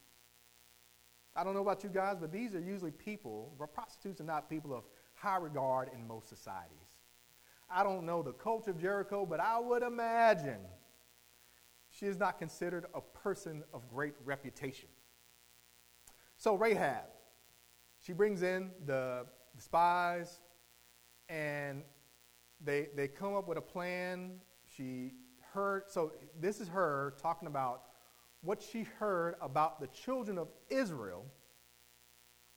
I 1.36 1.44
don't 1.44 1.54
know 1.54 1.62
about 1.62 1.84
you 1.84 1.90
guys, 1.90 2.18
but 2.20 2.32
these 2.32 2.56
are 2.56 2.60
usually 2.60 2.92
people, 2.92 3.54
prostitutes 3.74 4.22
are 4.22 4.26
not 4.26 4.50
people 4.50 4.74
of 4.74 4.86
high 5.14 5.38
regard 5.38 5.90
in 5.94 6.08
most 6.08 6.30
societies. 6.30 7.00
I 7.70 7.84
don't 7.84 8.06
know 8.06 8.24
the 8.24 8.32
culture 8.32 8.72
of 8.72 8.80
Jericho, 8.80 9.26
but 9.26 9.40
I 9.42 9.60
would 9.60 9.84
imagine 9.84 10.60
she 11.98 12.06
is 12.06 12.18
not 12.18 12.38
considered 12.38 12.86
a 12.94 13.02
person 13.02 13.64
of 13.74 13.88
great 13.90 14.14
reputation. 14.24 14.90
So, 16.38 16.56
Rahab, 16.56 17.06
she 18.00 18.14
brings 18.14 18.44
in 18.44 18.72
the, 18.86 19.26
the 19.56 19.62
spies, 19.62 20.42
and 21.30 21.84
they, 22.64 22.90
they 22.96 23.08
come 23.08 23.36
up 23.36 23.48
with 23.48 23.58
a 23.58 23.62
plan. 23.62 24.40
She 24.76 25.14
heard, 25.54 25.84
so 25.88 26.14
this 26.40 26.62
is 26.62 26.68
her 26.68 27.16
talking 27.20 27.48
about 27.48 27.84
what 28.42 28.62
she 28.62 28.84
heard 28.84 29.36
about 29.42 29.82
the 29.82 29.88
children 29.88 30.38
of 30.38 30.50
Israel 30.70 31.26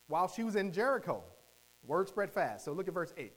while 0.08 0.28
she 0.28 0.42
was 0.42 0.56
in 0.56 0.72
Jericho. 0.72 1.24
Word 1.86 2.08
spread 2.08 2.30
fast. 2.30 2.66
So 2.66 2.72
look 2.72 2.88
at 2.88 2.94
verse 2.94 3.14
8. 3.16 3.32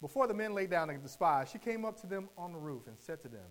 Before 0.00 0.26
the 0.26 0.34
men 0.34 0.54
lay 0.54 0.66
down 0.66 0.88
to 0.88 0.98
the 1.00 1.08
spies, 1.08 1.50
she 1.52 1.58
came 1.58 1.84
up 1.84 2.00
to 2.00 2.08
them 2.08 2.28
on 2.36 2.52
the 2.52 2.58
roof 2.58 2.88
and 2.88 2.98
said 2.98 3.20
to 3.22 3.28
them, 3.28 3.46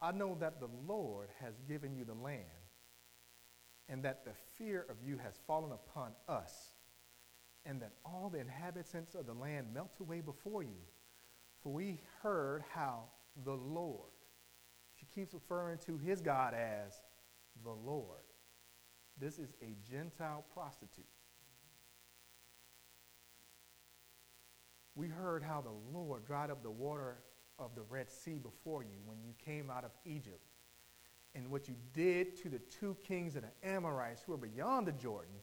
I 0.00 0.12
know 0.12 0.36
that 0.40 0.60
the 0.60 0.68
Lord 0.86 1.28
has 1.40 1.54
given 1.68 1.94
you 1.96 2.04
the 2.04 2.14
land, 2.14 2.44
and 3.88 4.04
that 4.04 4.24
the 4.24 4.34
fear 4.58 4.84
of 4.88 4.96
you 5.06 5.16
has 5.18 5.40
fallen 5.46 5.72
upon 5.72 6.12
us, 6.28 6.74
and 7.64 7.80
that 7.80 7.92
all 8.04 8.28
the 8.30 8.40
inhabitants 8.40 9.14
of 9.14 9.26
the 9.26 9.34
land 9.34 9.72
melt 9.72 9.96
away 10.00 10.20
before 10.20 10.62
you. 10.62 10.82
For 11.62 11.72
we 11.72 12.00
heard 12.22 12.62
how 12.72 13.04
the 13.44 13.54
Lord, 13.54 14.12
she 14.94 15.06
keeps 15.06 15.34
referring 15.34 15.78
to 15.86 15.98
his 15.98 16.20
God 16.20 16.54
as 16.54 17.00
the 17.64 17.72
Lord. 17.72 18.20
This 19.18 19.38
is 19.38 19.54
a 19.62 19.74
Gentile 19.90 20.44
prostitute. 20.52 21.06
We 24.94 25.08
heard 25.08 25.42
how 25.42 25.60
the 25.60 25.96
Lord 25.96 26.24
dried 26.26 26.50
up 26.50 26.62
the 26.62 26.70
water 26.70 27.18
of 27.58 27.74
the 27.74 27.82
Red 27.82 28.10
Sea 28.10 28.38
before 28.38 28.82
you 28.82 28.98
when 29.04 29.18
you 29.22 29.32
came 29.44 29.70
out 29.70 29.84
of 29.84 29.90
Egypt, 30.04 30.44
and 31.34 31.50
what 31.50 31.68
you 31.68 31.74
did 31.92 32.36
to 32.42 32.48
the 32.48 32.58
two 32.58 32.96
kings 33.06 33.36
of 33.36 33.42
the 33.42 33.68
Amorites 33.68 34.22
who 34.22 34.32
were 34.32 34.38
beyond 34.38 34.86
the 34.86 34.92
Jordan, 34.92 35.34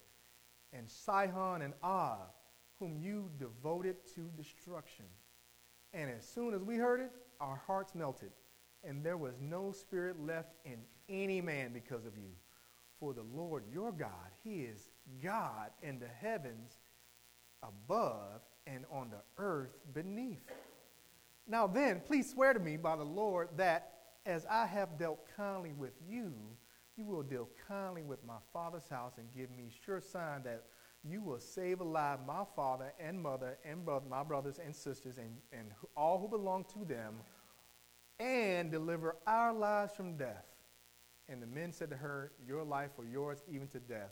and 0.71 0.89
Sihon 0.89 1.61
and 1.61 1.73
Og, 1.83 2.27
whom 2.79 2.97
you 2.97 3.29
devoted 3.37 3.95
to 4.15 4.29
destruction. 4.35 5.05
And 5.93 6.09
as 6.09 6.27
soon 6.27 6.53
as 6.53 6.63
we 6.63 6.77
heard 6.77 6.99
it, 6.99 7.11
our 7.39 7.61
hearts 7.67 7.93
melted, 7.93 8.31
and 8.83 9.03
there 9.03 9.17
was 9.17 9.35
no 9.39 9.71
spirit 9.71 10.19
left 10.19 10.55
in 10.65 10.79
any 11.07 11.41
man 11.41 11.73
because 11.73 12.05
of 12.05 12.17
you. 12.17 12.31
For 12.99 13.13
the 13.13 13.25
Lord 13.35 13.63
your 13.71 13.91
God, 13.91 14.31
He 14.43 14.61
is 14.61 14.89
God 15.21 15.71
in 15.81 15.99
the 15.99 16.07
heavens 16.07 16.77
above 17.61 18.41
and 18.65 18.85
on 18.91 19.09
the 19.09 19.21
earth 19.37 19.77
beneath. 19.93 20.49
Now 21.47 21.67
then, 21.67 22.01
please 22.05 22.29
swear 22.29 22.53
to 22.53 22.59
me 22.59 22.77
by 22.77 22.95
the 22.95 23.03
Lord 23.03 23.49
that 23.57 23.93
as 24.25 24.45
I 24.49 24.65
have 24.65 24.97
dealt 24.97 25.19
kindly 25.35 25.73
with 25.73 25.93
you, 26.07 26.33
you 26.95 27.05
will 27.05 27.23
deal 27.23 27.49
kindly 27.67 28.03
with 28.03 28.23
my 28.25 28.37
father's 28.53 28.87
house 28.87 29.13
and 29.17 29.27
give 29.33 29.51
me 29.51 29.71
sure 29.83 29.99
sign 29.99 30.43
that 30.43 30.63
you 31.03 31.21
will 31.21 31.39
save 31.39 31.81
alive 31.81 32.19
my 32.25 32.43
father 32.55 32.93
and 32.99 33.21
mother 33.21 33.57
and 33.65 33.83
brother, 33.83 34.05
my 34.09 34.23
brothers 34.23 34.59
and 34.63 34.73
sisters 34.73 35.17
and, 35.17 35.35
and 35.51 35.71
all 35.97 36.19
who 36.19 36.29
belong 36.29 36.65
to 36.73 36.85
them 36.85 37.15
and 38.19 38.71
deliver 38.71 39.17
our 39.27 39.53
lives 39.53 39.93
from 39.93 40.15
death. 40.15 40.45
And 41.27 41.41
the 41.41 41.47
men 41.47 41.73
said 41.73 41.89
to 41.89 41.97
her, 41.97 42.31
Your 42.45 42.63
life 42.63 42.91
or 42.97 43.05
yours 43.05 43.43
even 43.51 43.67
to 43.69 43.79
death. 43.79 44.11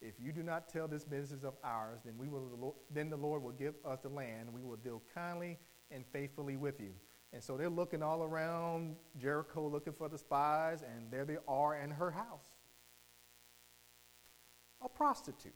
If 0.00 0.14
you 0.20 0.32
do 0.32 0.42
not 0.42 0.68
tell 0.68 0.88
this 0.88 1.04
business 1.04 1.44
of 1.44 1.54
ours, 1.62 2.00
then, 2.04 2.14
we 2.18 2.28
will, 2.28 2.76
then 2.90 3.08
the 3.08 3.16
Lord 3.16 3.42
will 3.42 3.52
give 3.52 3.74
us 3.86 4.00
the 4.02 4.08
land. 4.10 4.52
We 4.52 4.62
will 4.62 4.76
deal 4.76 5.00
kindly 5.14 5.58
and 5.90 6.04
faithfully 6.06 6.56
with 6.56 6.80
you. 6.80 6.92
And 7.32 7.42
so 7.42 7.56
they're 7.56 7.68
looking 7.68 8.02
all 8.02 8.22
around 8.22 8.94
Jericho 9.18 9.66
looking 9.66 9.92
for 9.92 10.08
the 10.08 10.18
spies, 10.18 10.82
and 10.82 11.10
there 11.10 11.24
they 11.24 11.38
are 11.48 11.76
in 11.76 11.90
her 11.90 12.10
house. 12.10 12.46
A 14.82 14.88
prostitute. 14.88 15.52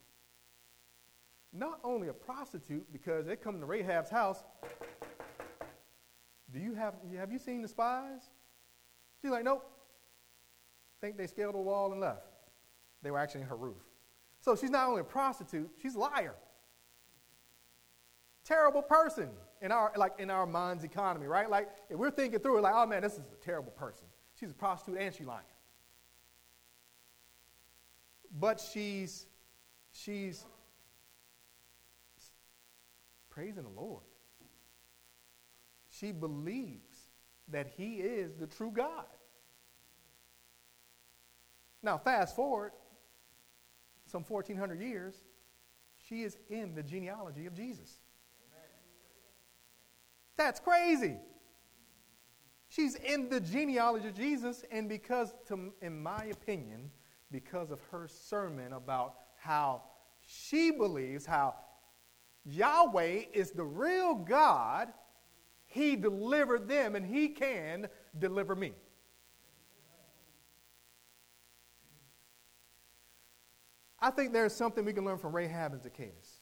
Not 1.53 1.79
only 1.85 2.09
a 2.09 2.13
prostitute, 2.13 2.93
because 2.93 3.27
they 3.27 3.37
come 3.37 3.61
to 3.61 3.67
Rahab's 3.67 4.11
house. 4.11 4.43
Do 6.51 6.59
you 6.59 6.75
have 6.75 6.95
have 7.17 7.31
you 7.31 7.39
seen 7.39 7.63
the 7.63 7.69
spies? 7.69 8.23
She's 9.23 9.31
like, 9.31 9.45
nope. 9.45 9.71
Think 11.01 11.17
they 11.17 11.27
scaled 11.27 11.55
the 11.55 11.59
wall 11.61 11.93
and 11.93 12.01
left. 12.01 12.27
They 13.03 13.11
were 13.11 13.19
actually 13.19 13.43
in 13.43 13.47
her 13.47 13.57
roof. 13.57 13.77
So 14.41 14.57
she's 14.57 14.71
not 14.71 14.89
only 14.89 15.01
a 15.01 15.05
prostitute, 15.05 15.71
she's 15.81 15.95
a 15.95 15.99
liar. 15.99 16.35
Terrible 18.45 18.83
person 18.83 19.29
in 19.61 19.73
our 19.73 19.93
like 19.97 20.15
in 20.19 20.31
our 20.31 20.47
mind's 20.47 20.85
economy, 20.85 21.27
right? 21.27 21.49
Like 21.51 21.69
if 21.91 21.97
we're 21.97 22.11
thinking 22.11 22.41
through 22.41 22.59
it, 22.59 22.61
like, 22.63 22.75
oh 22.75 22.87
man, 22.87 23.03
this 23.03 23.15
is 23.15 23.21
a 23.21 23.45
terrible 23.45 23.73
person. 23.73 24.07
She's 24.39 24.51
a 24.51 24.55
prostitute 24.55 25.01
and 25.01 25.15
she's 25.15 25.27
lying. 25.27 25.43
But 28.39 28.61
she's 28.61 29.27
she's 29.93 30.45
praising 33.31 33.63
the 33.63 33.81
Lord. 33.81 34.03
She 35.91 36.13
believes 36.13 36.99
that 37.49 37.69
He 37.77 37.97
is 37.97 38.35
the 38.35 38.47
true 38.47 38.71
God. 38.71 39.07
Now, 41.83 41.99
fast 41.99 42.35
forward 42.35 42.73
some 44.07 44.23
1,400 44.23 44.81
years, 44.81 45.15
she 46.09 46.23
is 46.23 46.37
in 46.49 46.75
the 46.75 46.83
genealogy 46.83 47.47
of 47.47 47.55
Jesus. 47.55 47.99
That's 50.39 50.61
crazy. 50.61 51.17
She's 52.69 52.95
in 52.95 53.29
the 53.29 53.41
genealogy 53.41 54.09
of 54.09 54.17
Jesus, 54.17 54.65
and 54.71 54.89
because, 54.89 55.35
to, 55.49 55.73
in 55.83 56.01
my 56.03 56.27
opinion, 56.27 56.91
because 57.31 57.71
of 57.71 57.81
her 57.91 58.07
sermon 58.09 58.73
about 58.73 59.15
how 59.37 59.83
she 60.21 60.71
believes 60.71 61.27
how 61.27 61.57
Yahweh 62.45 63.25
is 63.33 63.51
the 63.51 63.65
real 63.65 64.15
God, 64.15 64.89
He 65.67 65.97
delivered 65.97 66.69
them, 66.69 66.95
and 66.95 67.05
He 67.05 67.29
can 67.29 67.89
deliver 68.19 68.55
me. 68.55 68.73
I 73.99 74.11
think 74.11 74.33
there's 74.33 74.55
something 74.55 74.85
we 74.85 74.93
can 74.93 75.05
learn 75.05 75.19
from 75.19 75.35
Rahab 75.35 75.73
and 75.73 75.83
Zacchaeus. 75.83 76.38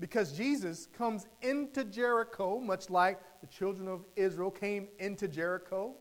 Because 0.00 0.32
Jesus 0.32 0.88
comes 0.96 1.26
into 1.42 1.84
Jericho, 1.84 2.58
much 2.58 2.90
like 2.90 3.20
the 3.42 3.46
children 3.46 3.86
of 3.86 4.04
Israel 4.16 4.50
came 4.50 4.88
into 4.98 5.28
Jericho. 5.28 5.94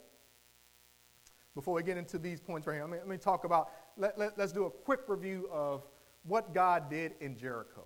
before 1.56 1.74
we 1.74 1.84
get 1.84 1.98
into 1.98 2.18
these 2.18 2.40
points 2.40 2.68
right 2.68 2.76
here. 2.76 2.84
Let 2.84 2.92
me, 2.92 2.98
let 3.00 3.08
me 3.08 3.18
talk 3.18 3.44
about, 3.44 3.72
let, 3.98 4.18
let, 4.18 4.38
let's 4.38 4.54
do 4.54 4.66
a 4.66 4.70
quick 4.70 5.02
review 5.08 5.50
of 5.52 5.86
what 6.24 6.54
God 6.54 6.90
did 6.90 7.16
in 7.20 7.36
Jericho. 7.36 7.86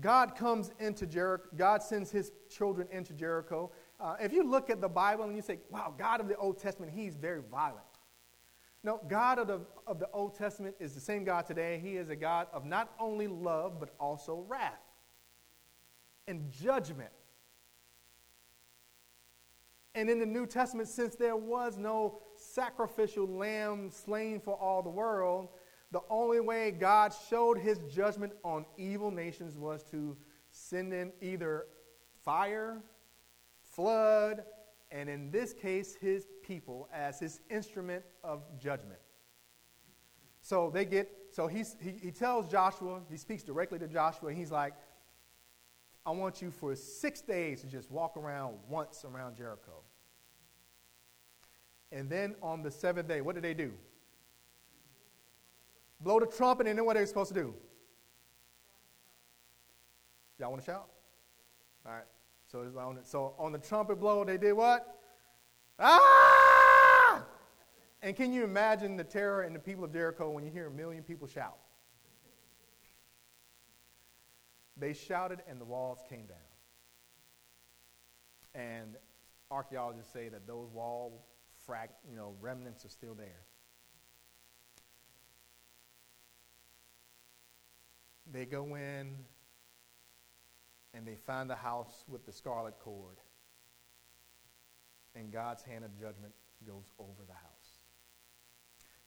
God 0.00 0.36
comes 0.36 0.70
into 0.78 1.06
Jericho, 1.06 1.48
God 1.56 1.82
sends 1.82 2.10
his 2.10 2.30
children 2.48 2.86
into 2.92 3.14
Jericho. 3.14 3.72
Uh, 3.98 4.14
if 4.20 4.32
you 4.32 4.48
look 4.48 4.68
at 4.68 4.80
the 4.80 4.88
Bible 4.88 5.24
and 5.24 5.34
you 5.34 5.42
say, 5.42 5.58
wow, 5.70 5.92
God 5.96 6.20
of 6.20 6.28
the 6.28 6.36
Old 6.36 6.58
Testament, 6.58 6.92
he's 6.94 7.16
very 7.16 7.40
violent. 7.50 7.80
No, 8.86 9.00
God 9.08 9.40
of 9.40 9.48
the, 9.48 9.60
of 9.88 9.98
the 9.98 10.08
Old 10.12 10.36
Testament 10.36 10.76
is 10.78 10.94
the 10.94 11.00
same 11.00 11.24
God 11.24 11.44
today. 11.44 11.80
He 11.82 11.96
is 11.96 12.08
a 12.08 12.14
God 12.14 12.46
of 12.52 12.64
not 12.64 12.92
only 13.00 13.26
love, 13.26 13.80
but 13.80 13.92
also 13.98 14.44
wrath 14.46 14.78
and 16.28 16.48
judgment. 16.52 17.10
And 19.96 20.08
in 20.08 20.20
the 20.20 20.26
New 20.26 20.46
Testament, 20.46 20.88
since 20.88 21.16
there 21.16 21.34
was 21.34 21.76
no 21.76 22.22
sacrificial 22.36 23.26
lamb 23.26 23.90
slain 23.90 24.38
for 24.38 24.54
all 24.54 24.84
the 24.84 24.88
world, 24.88 25.48
the 25.90 26.02
only 26.08 26.38
way 26.38 26.70
God 26.70 27.12
showed 27.28 27.58
his 27.58 27.80
judgment 27.92 28.34
on 28.44 28.64
evil 28.76 29.10
nations 29.10 29.58
was 29.58 29.82
to 29.90 30.16
send 30.52 30.92
in 30.92 31.10
either 31.20 31.66
fire, 32.24 32.84
flood, 33.62 34.44
and 34.90 35.08
in 35.08 35.30
this 35.30 35.52
case, 35.52 35.96
his 36.00 36.26
people 36.42 36.88
as 36.92 37.18
his 37.18 37.40
instrument 37.50 38.04
of 38.22 38.42
judgment. 38.58 39.00
So 40.40 40.70
they 40.72 40.84
get, 40.84 41.10
so 41.32 41.48
he's, 41.48 41.76
he, 41.80 41.94
he 42.00 42.10
tells 42.12 42.48
Joshua, 42.48 43.00
he 43.10 43.16
speaks 43.16 43.42
directly 43.42 43.78
to 43.80 43.88
Joshua, 43.88 44.28
and 44.28 44.38
he's 44.38 44.52
like, 44.52 44.74
I 46.04 46.12
want 46.12 46.40
you 46.40 46.52
for 46.52 46.76
six 46.76 47.20
days 47.20 47.62
to 47.62 47.66
just 47.66 47.90
walk 47.90 48.16
around 48.16 48.58
once 48.68 49.04
around 49.04 49.36
Jericho. 49.36 49.82
And 51.90 52.08
then 52.08 52.36
on 52.42 52.62
the 52.62 52.70
seventh 52.70 53.08
day, 53.08 53.20
what 53.20 53.34
did 53.34 53.42
they 53.42 53.54
do? 53.54 53.72
Blow 56.00 56.20
the 56.20 56.26
trumpet, 56.26 56.68
and 56.68 56.78
then 56.78 56.84
what 56.84 56.96
are 56.96 57.00
they 57.00 57.06
supposed 57.06 57.34
to 57.34 57.34
do? 57.34 57.54
Y'all 60.38 60.50
want 60.50 60.62
to 60.62 60.66
shout? 60.66 60.88
All 61.84 61.92
right. 61.92 62.04
So, 62.46 62.60
on, 62.78 62.98
so 63.02 63.34
on 63.38 63.52
the 63.52 63.58
trumpet 63.58 63.98
blow, 63.98 64.24
they 64.24 64.38
did 64.38 64.52
what? 64.52 64.98
Ah! 65.78 67.24
And 68.02 68.14
can 68.14 68.32
you 68.32 68.44
imagine 68.44 68.96
the 68.96 69.04
terror 69.04 69.42
in 69.42 69.52
the 69.52 69.58
people 69.58 69.84
of 69.84 69.92
Jericho 69.92 70.30
when 70.30 70.44
you 70.44 70.50
hear 70.50 70.68
a 70.68 70.70
million 70.70 71.02
people 71.02 71.26
shout? 71.26 71.56
They 74.76 74.92
shouted, 74.92 75.40
and 75.48 75.60
the 75.60 75.64
walls 75.64 75.98
came 76.08 76.26
down. 76.26 76.36
And 78.54 78.96
archaeologists 79.50 80.12
say 80.12 80.28
that 80.28 80.46
those 80.46 80.70
wall 80.70 81.26
frag, 81.66 81.90
you 82.08 82.14
know, 82.14 82.34
remnants 82.40 82.84
are 82.84 82.90
still 82.90 83.14
there. 83.14 83.42
They 88.30 88.44
go 88.44 88.74
in 88.76 89.16
and 90.96 91.06
they 91.06 91.14
find 91.14 91.50
the 91.50 91.56
house 91.56 92.04
with 92.08 92.24
the 92.24 92.32
scarlet 92.32 92.74
cord. 92.80 93.18
And 95.14 95.30
God's 95.30 95.62
hand 95.62 95.84
of 95.84 95.94
judgment 95.98 96.32
goes 96.66 96.90
over 96.98 97.22
the 97.26 97.34
house. 97.34 97.80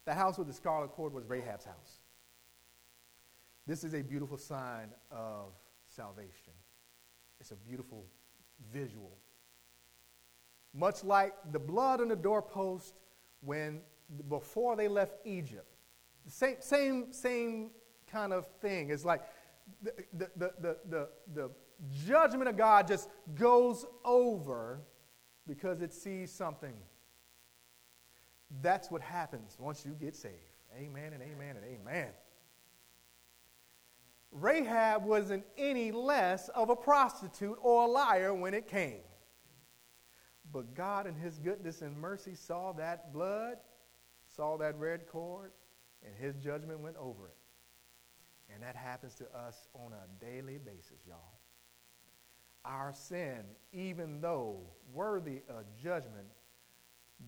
The 0.04 0.14
house 0.14 0.38
with 0.38 0.46
the 0.46 0.52
scarlet 0.52 0.92
cord 0.92 1.12
was 1.12 1.24
Rahab's 1.24 1.64
house. 1.64 2.00
This 3.66 3.82
is 3.84 3.94
a 3.94 4.02
beautiful 4.02 4.38
sign 4.38 4.88
of 5.10 5.52
salvation. 5.84 6.52
It's 7.40 7.50
a 7.50 7.56
beautiful 7.56 8.04
visual. 8.72 9.18
Much 10.72 11.02
like 11.02 11.34
the 11.50 11.58
blood 11.58 12.00
on 12.00 12.08
the 12.08 12.16
doorpost 12.16 12.94
when 13.40 13.80
before 14.28 14.76
they 14.76 14.88
left 14.88 15.14
Egypt. 15.24 15.66
Same, 16.28 16.56
same, 16.60 17.12
same 17.12 17.70
kind 18.06 18.32
of 18.32 18.46
thing. 18.60 18.90
It's 18.90 19.04
like 19.04 19.22
the, 19.82 19.92
the, 20.12 20.30
the, 20.36 20.76
the, 20.88 21.08
the 21.34 21.50
judgment 22.06 22.48
of 22.48 22.56
God 22.56 22.86
just 22.86 23.08
goes 23.34 23.84
over 24.04 24.80
because 25.46 25.82
it 25.82 25.92
sees 25.92 26.30
something. 26.30 26.74
That's 28.62 28.90
what 28.90 29.02
happens 29.02 29.56
once 29.58 29.84
you 29.84 29.92
get 29.92 30.16
saved. 30.16 30.34
Amen 30.76 31.12
and 31.12 31.22
amen 31.22 31.56
and 31.56 31.64
amen. 31.64 32.08
Rahab 34.32 35.04
wasn't 35.04 35.44
any 35.58 35.90
less 35.90 36.48
of 36.50 36.70
a 36.70 36.76
prostitute 36.76 37.58
or 37.60 37.84
a 37.84 37.86
liar 37.86 38.32
when 38.32 38.54
it 38.54 38.68
came. 38.68 39.00
But 40.52 40.74
God, 40.74 41.06
in 41.06 41.14
His 41.14 41.38
goodness 41.38 41.82
and 41.82 41.96
mercy, 41.96 42.34
saw 42.34 42.72
that 42.72 43.12
blood, 43.12 43.56
saw 44.26 44.56
that 44.58 44.78
red 44.78 45.06
cord, 45.06 45.52
and 46.04 46.14
His 46.14 46.36
judgment 46.36 46.80
went 46.80 46.96
over 46.96 47.26
it. 47.26 47.36
And 48.52 48.62
that 48.62 48.76
happens 48.76 49.14
to 49.16 49.24
us 49.36 49.68
on 49.74 49.92
a 49.92 50.24
daily 50.24 50.58
basis, 50.58 51.00
y'all. 51.06 51.39
Our 52.64 52.92
sin, 52.92 53.42
even 53.72 54.20
though 54.20 54.60
worthy 54.92 55.42
of 55.48 55.64
judgment, 55.82 56.26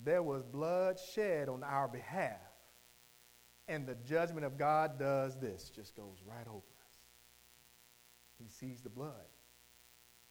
there 0.03 0.23
was 0.23 0.43
blood 0.43 0.99
shed 0.99 1.49
on 1.49 1.63
our 1.63 1.87
behalf. 1.87 2.39
And 3.67 3.87
the 3.87 3.95
judgment 3.95 4.45
of 4.45 4.57
God 4.57 4.99
does 4.99 5.37
this, 5.37 5.69
just 5.69 5.95
goes 5.95 6.17
right 6.25 6.47
over 6.47 6.57
us. 6.57 6.97
He 8.37 8.47
sees 8.47 8.81
the 8.81 8.89
blood. 8.89 9.11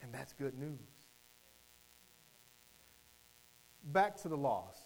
And 0.02 0.12
that's 0.12 0.32
good 0.32 0.58
news. 0.58 0.78
Back 3.84 4.16
to 4.22 4.28
the 4.28 4.36
lost. 4.36 4.82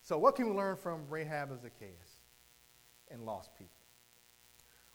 So, 0.00 0.18
what 0.18 0.34
can 0.34 0.48
we 0.48 0.56
learn 0.56 0.76
from 0.76 1.02
Rahab 1.08 1.50
and 1.50 1.60
Zacchaeus 1.60 2.20
and 3.10 3.24
lost 3.24 3.54
people? 3.56 3.76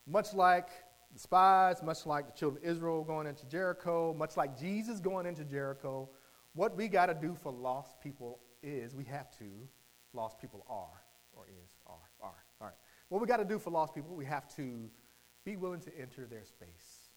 Much 0.06 0.34
like 0.34 0.70
the 1.14 1.20
spies, 1.20 1.82
much 1.82 2.06
like 2.06 2.28
the 2.28 2.38
children 2.38 2.64
of 2.64 2.70
Israel 2.70 3.04
going 3.04 3.28
into 3.28 3.46
Jericho, 3.48 4.14
much 4.14 4.38
like 4.38 4.58
Jesus 4.58 5.00
going 5.00 5.26
into 5.26 5.44
Jericho, 5.44 6.10
what 6.54 6.76
we 6.76 6.88
got 6.88 7.08
to 7.08 7.14
do 7.14 7.36
for 7.36 7.52
lost 7.52 8.02
people 8.02 8.40
is 8.62 8.96
we 8.96 9.06
have 9.06 9.30
to, 9.38 9.46
lost 10.14 10.40
people 10.40 10.66
are, 10.70 11.04
or 11.34 11.46
is, 11.48 11.70
are, 11.86 11.96
are. 12.22 12.44
All 12.60 12.68
right. 12.68 12.76
What 13.10 13.22
we 13.22 13.28
got 13.28 13.38
to 13.38 13.46
do 13.46 13.60
for 13.60 13.70
lost 13.70 13.94
people, 13.94 14.16
we 14.16 14.26
have 14.26 14.48
to 14.56 14.90
be 15.46 15.56
willing 15.56 15.80
to 15.82 15.92
enter 15.98 16.26
their 16.26 16.44
space. 16.44 17.12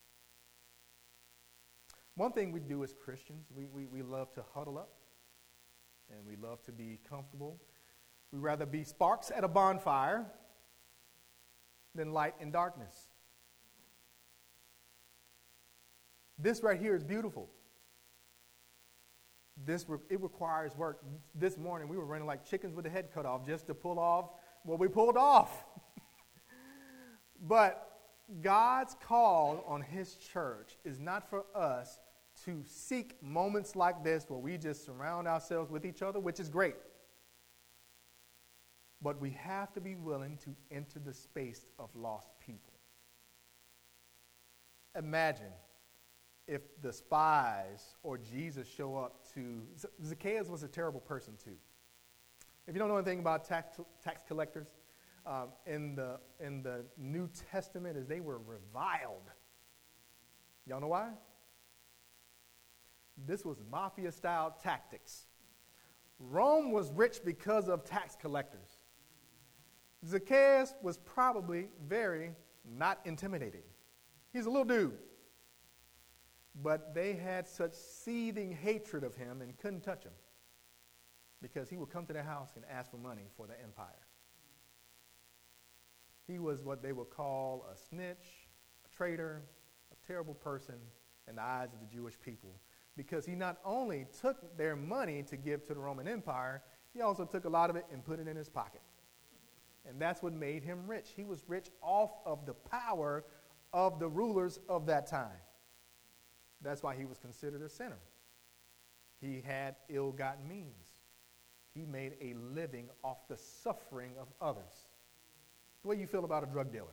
One 2.15 2.33
thing 2.33 2.53
we 2.53 2.61
do 2.61 2.85
as 2.85 2.93
Christians, 2.93 3.47
we, 3.55 3.67
we, 3.67 3.87
we 3.87 4.03
love 4.03 4.33
to 4.35 4.45
huddle 4.55 4.79
up 4.79 4.91
and 6.11 6.27
we 6.27 6.37
love 6.37 6.63
to 6.65 6.73
be 6.73 6.99
comfortable. 7.09 7.61
We'd 8.33 8.41
rather 8.41 8.67
be 8.67 8.85
sparks 8.85 9.33
at 9.35 9.43
a 9.43 9.49
bonfire 9.49 10.27
than 11.95 12.13
light 12.13 12.35
in 12.41 12.51
darkness. 12.51 13.10
This 16.43 16.63
right 16.63 16.81
here 16.81 16.95
is 16.95 17.05
beautiful. 17.05 17.51
This 19.65 19.85
re- 19.89 19.99
it 20.09 20.23
requires 20.23 20.77
work. 20.77 21.05
This 21.35 21.59
morning 21.59 21.89
we 21.89 21.97
were 21.97 22.07
running 22.07 22.27
like 22.27 22.49
chickens 22.49 22.75
with 22.75 22.85
the 22.85 22.91
head 22.91 23.11
cut 23.13 23.27
off 23.27 23.47
just 23.47 23.67
to 23.67 23.75
pull 23.75 23.99
off 23.99 24.31
what 24.65 24.79
we 24.79 24.89
pulled 24.89 25.17
off. 25.17 25.65
but 27.43 27.99
God's 28.41 28.97
call 29.03 29.65
on 29.67 29.83
His 29.83 30.15
church 30.15 30.79
is 30.85 30.99
not 30.99 31.29
for 31.29 31.45
us 31.55 31.99
to 32.45 32.63
seek 32.65 33.23
moments 33.23 33.77
like 33.77 34.03
this 34.03 34.25
where 34.29 34.39
we 34.39 34.57
just 34.57 34.87
surround 34.87 35.29
ourselves 35.29 35.71
with 35.71 35.85
each 35.85 36.01
other, 36.01 36.21
which 36.21 36.41
is 36.41 36.49
great. 36.49 36.77
But 39.03 39.21
we 39.21 39.31
have 39.31 39.73
to 39.75 39.81
be 39.81 39.95
willing 39.95 40.39
to 40.45 40.55
enter 40.71 41.01
the 41.01 41.13
space 41.13 41.67
of 41.79 41.91
lost 41.95 42.31
people. 42.41 42.73
Imagine 44.97 45.53
if 46.47 46.63
the 46.83 46.93
spies 46.93 47.97
or 48.03 48.19
Jesus 48.19 48.67
show 48.69 48.97
up 48.97 49.27
to. 49.35 49.63
Zacchaeus 50.05 50.49
was 50.49 50.63
a 50.63 50.69
terrible 50.69 51.01
person, 51.01 51.35
too. 51.43 51.57
If 52.67 52.75
you 52.75 52.79
don't 52.79 52.89
know 52.89 52.97
anything 52.97 53.21
about 53.21 53.45
tax, 53.45 53.81
tax 54.03 54.23
collectors, 54.27 54.69
um, 55.27 55.49
in, 55.67 55.95
the, 55.95 56.19
in 56.39 56.63
the 56.63 56.85
New 56.97 57.29
Testament, 57.51 57.97
is 57.97 58.07
they 58.07 58.21
were 58.21 58.39
reviled. 58.39 59.31
Y'all 60.67 60.81
know 60.81 60.89
why? 60.89 61.11
This 63.27 63.45
was 63.45 63.59
mafia 63.71 64.13
style 64.13 64.57
tactics. 64.63 65.27
Rome 66.19 66.73
was 66.73 66.91
rich 66.93 67.21
because 67.25 67.69
of 67.69 67.85
tax 67.85 68.17
collectors. 68.17 68.79
Zacchaeus 70.07 70.75
was 70.83 70.99
probably 70.99 71.69
very 71.87 72.33
not 72.65 73.01
intimidating. 73.05 73.63
He's 74.33 74.47
a 74.47 74.51
little 74.51 74.65
dude. 74.65 74.97
But 76.55 76.95
they 76.95 77.15
had 77.15 77.47
such 77.47 77.75
seething 77.75 78.53
hatred 78.53 79.05
of 79.05 79.15
him 79.15 79.41
and 79.41 79.57
couldn't 79.59 79.83
touch 79.83 80.05
him 80.05 80.13
because 81.41 81.69
he 81.69 81.77
would 81.77 81.91
come 81.91 82.07
to 82.07 82.13
their 82.13 82.25
house 82.25 82.51
and 82.57 82.65
ask 82.71 82.91
for 82.91 82.99
money 82.99 83.29
for 83.37 83.47
the 83.47 83.61
empire. 83.63 84.07
He 86.27 86.39
was 86.39 86.63
what 86.63 86.83
they 86.83 86.93
would 86.93 87.11
call 87.11 87.67
a 87.73 87.77
snitch, 87.77 88.49
a 88.85 88.97
traitor, 88.97 89.43
a 89.93 90.07
terrible 90.07 90.35
person 90.35 90.77
in 91.29 91.37
the 91.37 91.43
eyes 91.43 91.73
of 91.73 91.81
the 91.81 91.87
Jewish 91.87 92.21
people 92.21 92.61
because 92.97 93.25
he 93.25 93.35
not 93.35 93.59
only 93.65 94.07
took 94.21 94.57
their 94.59 94.77
money 94.77 95.23
to 95.23 95.37
give 95.37 95.65
to 95.67 95.75
the 95.75 95.81
Roman 95.81 96.07
Empire, 96.07 96.63
he 96.93 97.01
also 97.01 97.25
took 97.25 97.45
a 97.45 97.49
lot 97.49 97.71
of 97.71 97.77
it 97.77 97.87
and 97.93 98.05
put 98.05 98.21
it 98.21 98.29
in 98.29 98.37
his 98.37 98.49
pocket. 98.49 98.83
And 99.89 100.01
that's 100.01 100.23
what 100.23 100.33
made 100.33 100.63
him 100.63 100.87
rich. 100.87 101.11
He 101.17 101.25
was 101.25 101.45
rich 101.49 101.71
off 101.81 102.11
of 102.27 102.45
the 102.45 102.55
power 102.55 103.25
of 103.73 103.99
the 103.99 104.09
rulers 104.09 104.59
of 104.69 104.87
that 104.87 105.07
time. 105.07 105.39
That's 106.63 106.83
why 106.83 106.95
he 106.95 107.05
was 107.05 107.19
considered 107.19 107.63
a 107.63 107.69
sinner. 107.69 107.99
He 109.21 109.43
had 109.47 109.77
ill 109.89 110.13
gotten 110.13 110.47
means. 110.49 110.89
He 111.75 111.85
made 111.85 112.15
a 112.21 112.35
living 112.55 112.89
off 113.05 113.29
the 113.29 113.37
suffering 113.37 114.13
of 114.21 114.29
others. 114.41 114.89
The 115.83 115.89
way 115.89 115.97
you 115.97 116.07
feel 116.07 116.25
about 116.25 116.43
a 116.43 116.47
drug 116.47 116.73
dealer. 116.73 116.87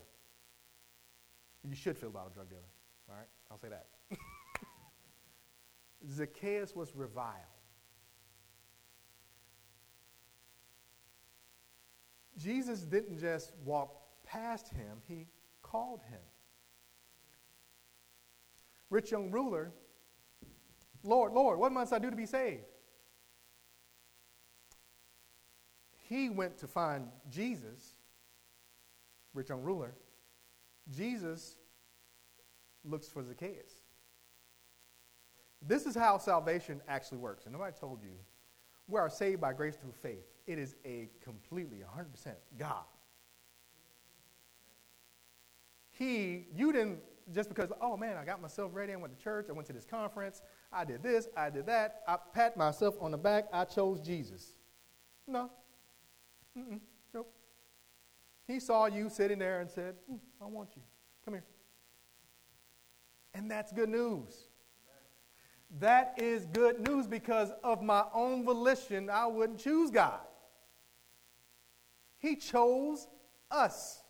You 1.68 1.76
should 1.76 1.98
feel 1.98 2.10
about 2.10 2.32
a 2.32 2.34
drug 2.34 2.50
dealer. 2.50 2.62
All 3.10 3.16
right? 3.16 3.28
I'll 3.52 3.58
say 3.58 3.70
that. 3.70 3.88
Zacchaeus 6.10 6.76
was 6.76 6.96
reviled. 6.96 7.34
Jesus 12.38 12.82
didn't 12.82 13.20
just 13.20 13.52
walk 13.66 13.94
past 14.24 14.70
him, 14.70 15.02
he 15.08 15.26
called 15.64 16.02
him. 16.10 16.20
Rich 18.90 19.12
young 19.12 19.32
ruler, 19.32 19.74
Lord, 21.04 21.34
Lord, 21.34 21.60
what 21.60 21.72
must 21.72 21.94
I 21.94 22.00
do 22.00 22.10
to 22.10 22.16
be 22.16 22.26
saved? 22.26 22.64
He 26.08 26.30
went 26.30 26.58
to 26.60 26.68
find 26.68 27.10
Jesus, 27.30 27.96
rich 29.34 29.50
young 29.50 29.62
ruler. 29.62 29.94
Jesus 30.90 31.58
looks 32.86 33.08
for 33.08 33.24
Zacchaeus. 33.24 33.82
This 35.62 35.86
is 35.86 35.96
how 35.96 36.18
salvation 36.18 36.82
actually 36.88 37.18
works. 37.18 37.46
And 37.46 37.54
nobody 37.54 37.76
told 37.78 38.02
you. 38.04 38.16
We 38.88 39.00
are 39.00 39.10
saved 39.10 39.42
by 39.42 39.52
grace 39.52 39.76
through 39.76 39.92
faith. 39.92 40.26
It 40.46 40.58
is 40.58 40.76
a 40.86 41.10
completely 41.22 41.80
100% 41.80 42.36
God. 42.58 42.86
He, 45.90 46.46
you 46.56 46.72
didn't 46.72 47.00
just 47.34 47.50
because, 47.50 47.72
oh 47.82 47.98
man, 47.98 48.18
I 48.18 48.26
got 48.26 48.42
myself 48.42 48.72
ready. 48.74 48.94
I 48.94 48.96
went 48.96 49.18
to 49.18 49.24
church. 49.24 49.48
I 49.50 49.54
went 49.54 49.68
to 49.68 49.74
this 49.74 49.86
conference. 49.86 50.42
I 50.72 50.86
did 50.86 51.04
this. 51.04 51.28
I 51.36 51.50
did 51.50 51.66
that. 51.66 52.02
I 52.08 52.18
pat 52.34 52.56
myself 52.56 52.96
on 53.02 53.12
the 53.12 53.18
back. 53.18 53.46
I 53.52 53.66
chose 53.66 54.00
Jesus. 54.00 54.54
No. 55.28 55.52
Mm-mm. 56.58 56.80
Nope. 57.14 57.32
He 58.48 58.60
saw 58.60 58.86
you 58.86 59.10
sitting 59.10 59.40
there 59.40 59.60
and 59.60 59.70
said, 59.70 59.96
mm, 60.12 60.20
I 60.42 60.46
want 60.46 60.70
you. 60.76 60.82
Come 61.26 61.34
here. 61.34 61.44
And 63.34 63.52
that's 63.52 63.72
good 63.72 63.90
news. 63.90 64.48
That 65.80 66.16
is 66.18 66.46
good 66.46 66.88
news 66.88 67.08
because 67.08 67.52
of 67.64 67.84
my 67.84 68.06
own 68.14 68.46
volition, 68.46 69.10
I 69.10 69.28
wouldn't 69.28 69.60
choose 69.60 69.92
God. 69.92 70.22
He 72.20 72.38
chose 72.38 73.08
us, 73.52 74.02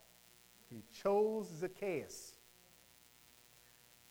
He 0.70 0.84
chose 1.02 1.50
Zacchaeus. 1.60 2.37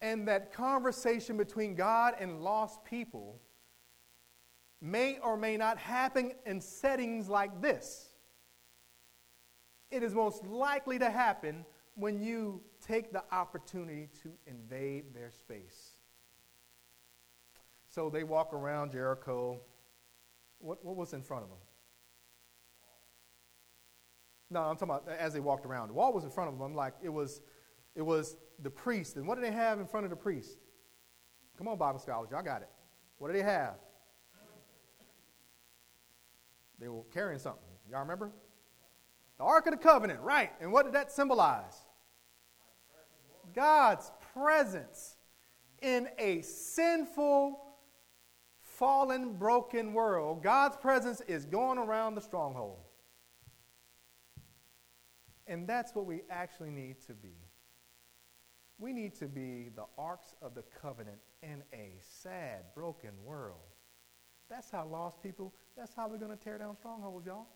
And 0.07 0.29
that 0.29 0.53
conversation 0.53 1.37
between 1.37 1.75
God 1.75 2.15
and 2.21 2.41
lost 2.41 2.85
people 2.85 3.41
may 4.81 5.19
or 5.19 5.37
may 5.37 5.57
not 5.57 5.79
happen 5.79 6.31
in 6.47 6.61
settings 6.61 7.29
like 7.29 7.61
this. 7.61 8.11
It 9.91 10.05
is 10.05 10.15
most 10.15 10.47
likely 10.47 11.01
to 11.01 11.11
happen 11.11 11.65
when 11.97 12.21
you 12.21 12.61
take 12.87 13.13
the 13.13 13.25
opportunity 13.33 14.09
to 14.23 14.31
invade 14.47 15.13
their 15.13 15.33
space. 15.33 15.95
So 17.89 18.09
they 18.09 18.23
walk 18.23 18.53
around 18.53 18.93
Jericho. 18.93 19.59
What, 20.59 20.85
what 20.85 20.95
was 20.95 21.15
in 21.15 21.23
front 21.23 21.43
of 21.43 21.49
them? 21.49 21.59
No, 24.51 24.61
I'm 24.61 24.77
talking 24.77 24.95
about 24.95 25.09
as 25.19 25.33
they 25.33 25.41
walked 25.41 25.67
around. 25.67 25.89
The 25.89 25.95
wall 25.95 26.13
was 26.13 26.23
in 26.23 26.31
front 26.31 26.53
of 26.53 26.61
them. 26.61 26.77
Like 26.77 26.95
it 27.03 27.09
was, 27.09 27.41
it 27.97 28.03
was 28.03 28.37
the 28.63 28.71
priest. 28.71 29.17
And 29.17 29.27
what 29.27 29.35
did 29.37 29.45
they 29.45 29.57
have 29.57 29.81
in 29.81 29.87
front 29.87 30.05
of 30.05 30.11
the 30.11 30.17
priest? 30.17 30.59
Come 31.59 31.67
on, 31.67 31.79
Bible 31.79 31.99
scholars, 31.99 32.29
y'all 32.31 32.43
got 32.43 32.63
it. 32.63 32.69
What 33.19 33.29
did 33.29 33.37
they 33.37 33.43
have? 33.43 33.75
They 36.79 36.89
were 36.89 37.03
carrying 37.13 37.39
something. 37.39 37.63
Y'all 37.91 38.01
remember? 38.01 38.31
The 39.39 39.45
Ark 39.45 39.67
of 39.67 39.73
the 39.73 39.79
Covenant, 39.79 40.21
right. 40.21 40.53
And 40.61 40.71
what 40.71 40.85
did 40.85 40.95
that 40.95 41.11
symbolize? 41.11 41.87
God's 43.55 44.13
presence 44.35 45.17
in 45.81 46.09
a 46.19 46.43
sinful, 46.43 47.59
fallen, 48.61 49.35
broken 49.35 49.95
world. 49.95 50.43
God's 50.43 50.77
presence 50.77 51.23
is 51.23 51.47
going 51.47 51.79
around 51.79 52.15
the 52.15 52.21
stronghold. 52.21 52.81
And 55.47 55.67
that's 55.67 55.95
what 55.95 56.05
we 56.05 56.23
actually 56.29 56.71
need 56.71 57.01
to 57.07 57.15
be. 57.15 57.46
We 58.79 58.93
need 58.93 59.15
to 59.17 59.27
be 59.27 59.71
the 59.75 59.87
arks 59.97 60.35
of 60.43 60.55
the 60.55 60.63
covenant 60.81 61.19
in 61.43 61.63
a 61.73 61.95
sad, 62.01 62.65
broken 62.75 63.11
world. 63.25 63.57
That's 64.51 64.71
how 64.71 64.87
lost 64.87 65.23
people, 65.23 65.55
that's 65.77 65.95
how 65.95 66.09
we're 66.09 66.19
going 66.19 66.37
to 66.37 66.43
tear 66.43 66.59
down 66.59 66.77
strongholds, 66.77 67.27
y'all. 67.27 67.47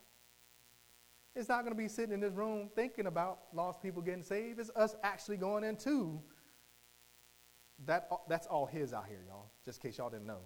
It's 1.36 1.48
not 1.48 1.60
going 1.60 1.72
to 1.72 1.78
be 1.78 1.88
sitting 1.88 2.12
in 2.12 2.20
this 2.20 2.32
room 2.32 2.70
thinking 2.74 3.06
about 3.06 3.40
lost 3.52 3.80
people 3.82 4.02
getting 4.02 4.24
saved. 4.24 4.58
It's 4.58 4.70
us 4.74 4.96
actually 5.04 5.36
going 5.36 5.62
into 5.62 6.20
that. 7.86 8.10
That's 8.28 8.46
all 8.46 8.66
His 8.66 8.92
out 8.92 9.06
here, 9.08 9.20
y'all, 9.28 9.50
just 9.64 9.82
in 9.82 9.90
case 9.90 9.98
y'all 9.98 10.10
didn't 10.10 10.26
know. 10.26 10.40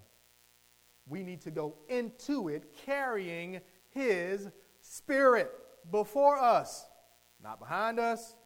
We 1.06 1.22
need 1.22 1.40
to 1.42 1.50
go 1.50 1.76
into 1.88 2.48
it 2.48 2.74
carrying 2.84 3.60
His 3.90 4.48
Spirit 4.80 5.50
before 5.90 6.38
us, 6.38 6.84
not 7.42 7.58
behind 7.58 7.98
us, 7.98 8.36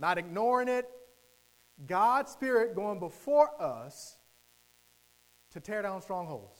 not 0.00 0.18
ignoring 0.18 0.68
it. 0.68 0.88
God's 1.86 2.32
Spirit 2.32 2.74
going 2.74 2.98
before 2.98 3.50
us 3.60 4.16
to 5.52 5.60
tear 5.60 5.82
down 5.82 6.00
strongholds. 6.02 6.58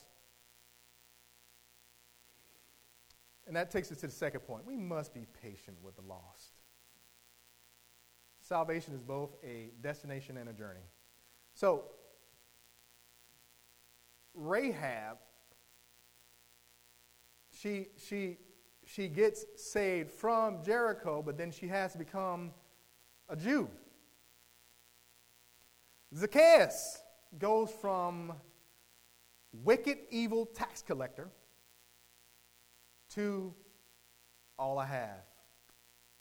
And 3.47 3.55
that 3.55 3.71
takes 3.71 3.91
us 3.91 3.97
to 3.99 4.07
the 4.07 4.13
second 4.13 4.41
point. 4.41 4.65
We 4.65 4.77
must 4.77 5.13
be 5.13 5.25
patient 5.41 5.77
with 5.81 5.95
the 5.95 6.03
lost. 6.03 6.53
Salvation 8.39 8.93
is 8.93 9.01
both 9.01 9.31
a 9.43 9.71
destination 9.81 10.37
and 10.37 10.49
a 10.49 10.53
journey. 10.53 10.87
So, 11.53 11.85
Rahab, 14.33 15.17
she, 17.51 17.87
she, 17.97 18.37
she 18.85 19.07
gets 19.07 19.45
saved 19.57 20.11
from 20.11 20.63
Jericho, 20.63 21.21
but 21.21 21.37
then 21.37 21.51
she 21.51 21.67
has 21.67 21.91
to 21.91 21.97
become 21.97 22.51
a 23.29 23.35
Jew. 23.35 23.69
Zacchaeus 26.15 27.01
goes 27.39 27.71
from 27.81 28.33
wicked, 29.53 29.97
evil 30.09 30.45
tax 30.45 30.81
collector 30.81 31.29
to 33.15 33.53
all 34.59 34.77
I 34.79 34.85
have. 34.85 35.23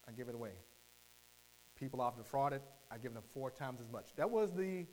I 0.08 0.12
give 0.12 0.28
it 0.28 0.34
away. 0.34 0.52
People 1.78 2.00
I've 2.00 2.16
defrauded, 2.16 2.62
I 2.90 2.98
give 2.98 3.14
them 3.14 3.22
four 3.32 3.50
times 3.50 3.80
as 3.80 3.88
much. 3.88 4.10
That 4.16 4.30
was 4.30 4.52
the, 4.52 4.86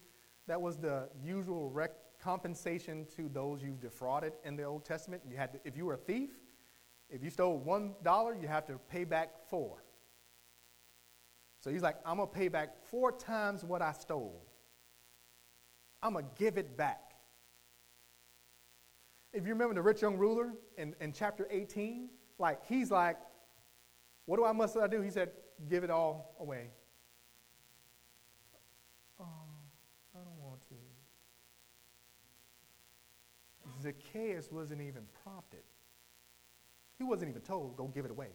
that 0.47 0.61
was 0.61 0.77
the 0.77 1.09
usual 1.23 1.69
rec- 1.69 1.91
compensation 2.19 3.05
to 3.15 3.29
those 3.31 3.61
you 3.61 3.77
defrauded 3.79 4.33
in 4.43 4.55
the 4.55 4.63
Old 4.63 4.85
Testament. 4.85 5.21
You 5.29 5.37
had 5.37 5.53
to, 5.53 5.59
if 5.63 5.77
you 5.77 5.85
were 5.85 5.93
a 5.93 5.97
thief, 5.97 6.31
if 7.09 7.23
you 7.23 7.29
stole 7.29 7.57
one 7.57 7.93
dollar, 8.03 8.35
you 8.35 8.47
have 8.47 8.65
to 8.67 8.79
pay 8.89 9.03
back 9.03 9.47
four. 9.49 9.83
So 11.67 11.73
he's 11.73 11.81
like, 11.81 11.97
I'm 12.05 12.15
gonna 12.15 12.27
pay 12.27 12.47
back 12.47 12.81
four 12.85 13.11
times 13.11 13.65
what 13.65 13.81
I 13.81 13.91
stole. 13.91 14.41
I'm 16.01 16.13
gonna 16.13 16.27
give 16.37 16.57
it 16.57 16.77
back. 16.77 17.11
If 19.33 19.45
you 19.45 19.49
remember 19.51 19.73
the 19.73 19.81
rich 19.81 20.01
young 20.01 20.15
ruler 20.15 20.53
in, 20.77 20.95
in 21.01 21.11
chapter 21.11 21.45
18, 21.51 22.07
like 22.39 22.65
he's 22.67 22.89
like, 22.89 23.17
What 24.27 24.37
do 24.37 24.45
I 24.45 24.53
must 24.53 24.77
I 24.77 24.87
do? 24.87 25.01
He 25.01 25.09
said, 25.09 25.31
Give 25.69 25.83
it 25.83 25.89
all 25.89 26.37
away. 26.39 26.69
Oh, 29.19 29.25
I 30.15 30.19
don't 30.19 30.39
want 30.41 30.61
to. 30.69 30.75
Zacchaeus 33.83 34.53
wasn't 34.53 34.79
even 34.79 35.03
prompted. 35.21 35.63
He 36.97 37.03
wasn't 37.03 37.29
even 37.29 37.41
told, 37.41 37.75
go 37.75 37.87
give 37.87 38.05
it 38.05 38.11
away. 38.11 38.29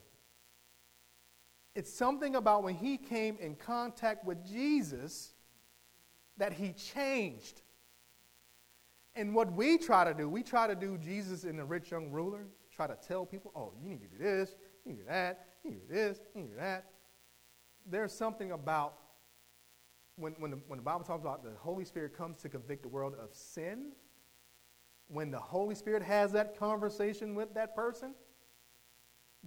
It's 1.74 1.92
something 1.92 2.36
about 2.36 2.62
when 2.62 2.74
he 2.74 2.98
came 2.98 3.36
in 3.40 3.54
contact 3.54 4.24
with 4.24 4.46
Jesus 4.46 5.32
that 6.36 6.52
he 6.52 6.72
changed. 6.72 7.62
And 9.14 9.34
what 9.34 9.52
we 9.52 9.78
try 9.78 10.04
to 10.04 10.14
do, 10.14 10.28
we 10.28 10.42
try 10.42 10.66
to 10.66 10.74
do 10.74 10.98
Jesus 10.98 11.44
in 11.44 11.56
the 11.56 11.64
rich 11.64 11.90
young 11.90 12.10
ruler, 12.10 12.46
try 12.74 12.86
to 12.86 12.96
tell 13.06 13.26
people, 13.26 13.52
oh, 13.54 13.72
you 13.82 13.88
need 13.88 14.00
to 14.00 14.08
do 14.08 14.22
this, 14.22 14.56
you 14.84 14.92
need 14.92 14.98
to 14.98 15.02
do 15.02 15.08
that, 15.08 15.46
you 15.64 15.70
need 15.70 15.80
to 15.80 15.86
do 15.86 15.94
this, 15.94 16.20
you 16.34 16.42
need 16.42 16.48
to 16.48 16.54
do 16.54 16.60
that. 16.60 16.86
There's 17.86 18.12
something 18.12 18.52
about 18.52 18.94
when, 20.16 20.34
when, 20.38 20.50
the, 20.50 20.58
when 20.66 20.78
the 20.78 20.82
Bible 20.82 21.04
talks 21.04 21.22
about 21.22 21.42
the 21.42 21.52
Holy 21.58 21.84
Spirit 21.84 22.16
comes 22.16 22.40
to 22.42 22.48
convict 22.48 22.82
the 22.82 22.88
world 22.88 23.14
of 23.22 23.34
sin, 23.34 23.92
when 25.08 25.30
the 25.30 25.38
Holy 25.38 25.74
Spirit 25.74 26.02
has 26.02 26.32
that 26.32 26.58
conversation 26.58 27.34
with 27.34 27.52
that 27.54 27.74
person, 27.74 28.14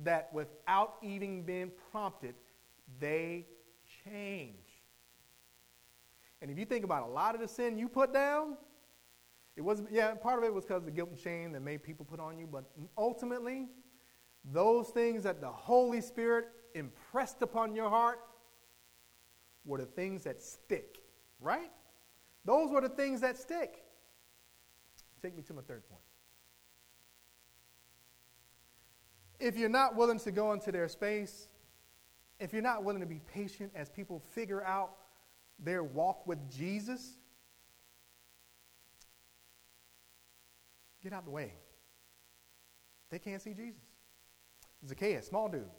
that 0.04 0.30
without 0.34 0.96
even 1.02 1.42
being 1.44 1.72
prompted, 1.92 2.36
they 3.00 3.46
change. 4.04 4.56
And 6.42 6.52
if 6.52 6.60
you 6.60 6.66
think 6.66 6.84
about 6.84 7.04
a 7.04 7.12
lot 7.12 7.36
of 7.36 7.42
the 7.42 7.48
sin 7.48 7.78
you 7.78 7.88
put 7.88 8.14
down, 8.14 8.58
it 9.56 9.62
was 9.62 9.84
yeah, 9.90 10.14
part 10.16 10.38
of 10.38 10.44
it 10.44 10.54
was 10.54 10.66
because 10.66 10.82
of 10.82 10.86
the 10.86 10.92
guilt 10.92 11.10
and 11.10 11.20
shame 11.20 11.52
that 11.54 11.62
made 11.62 11.82
people 11.82 12.06
put 12.06 12.20
on 12.20 12.38
you, 12.38 12.46
but 12.46 12.66
ultimately, 12.98 13.68
those 14.44 14.90
things 14.90 15.24
that 15.24 15.42
the 15.42 15.50
Holy 15.50 16.02
Spirit 16.02 16.50
impressed 16.76 17.42
upon 17.42 17.74
your 17.74 17.90
heart 17.90 18.20
were 19.64 19.78
the 19.78 19.86
things 19.86 20.24
that 20.26 20.42
stick, 20.42 21.00
right? 21.40 21.72
Those 22.44 22.70
were 22.70 22.82
the 22.82 22.90
things 22.90 23.22
that 23.22 23.38
stick. 23.38 23.84
Take 25.22 25.36
me 25.36 25.42
to 25.44 25.54
my 25.54 25.62
third 25.62 25.88
point. 25.90 26.04
If 29.46 29.60
you're 29.60 29.70
not 29.70 29.96
willing 29.96 30.18
to 30.22 30.32
go 30.32 30.54
into 30.54 30.72
their 30.72 30.88
space, 30.88 31.50
if 32.40 32.52
you're 32.52 32.64
not 32.64 32.84
willing 32.84 33.02
to 33.02 33.06
be 33.06 33.22
patient 33.32 33.72
as 33.76 33.92
people 33.92 34.20
figure 34.34 34.64
out 34.64 34.96
their 35.60 35.84
walk 35.84 36.26
with 36.26 36.40
Jesus, 36.50 37.20
get 41.04 41.14
out 41.14 41.26
the 41.26 41.30
way. 41.30 41.54
They 43.12 43.20
can't 43.20 43.40
see 43.40 43.54
Jesus. 43.54 43.84
Zacchaeus, 44.88 45.28
small 45.28 45.48
dude, 45.48 45.70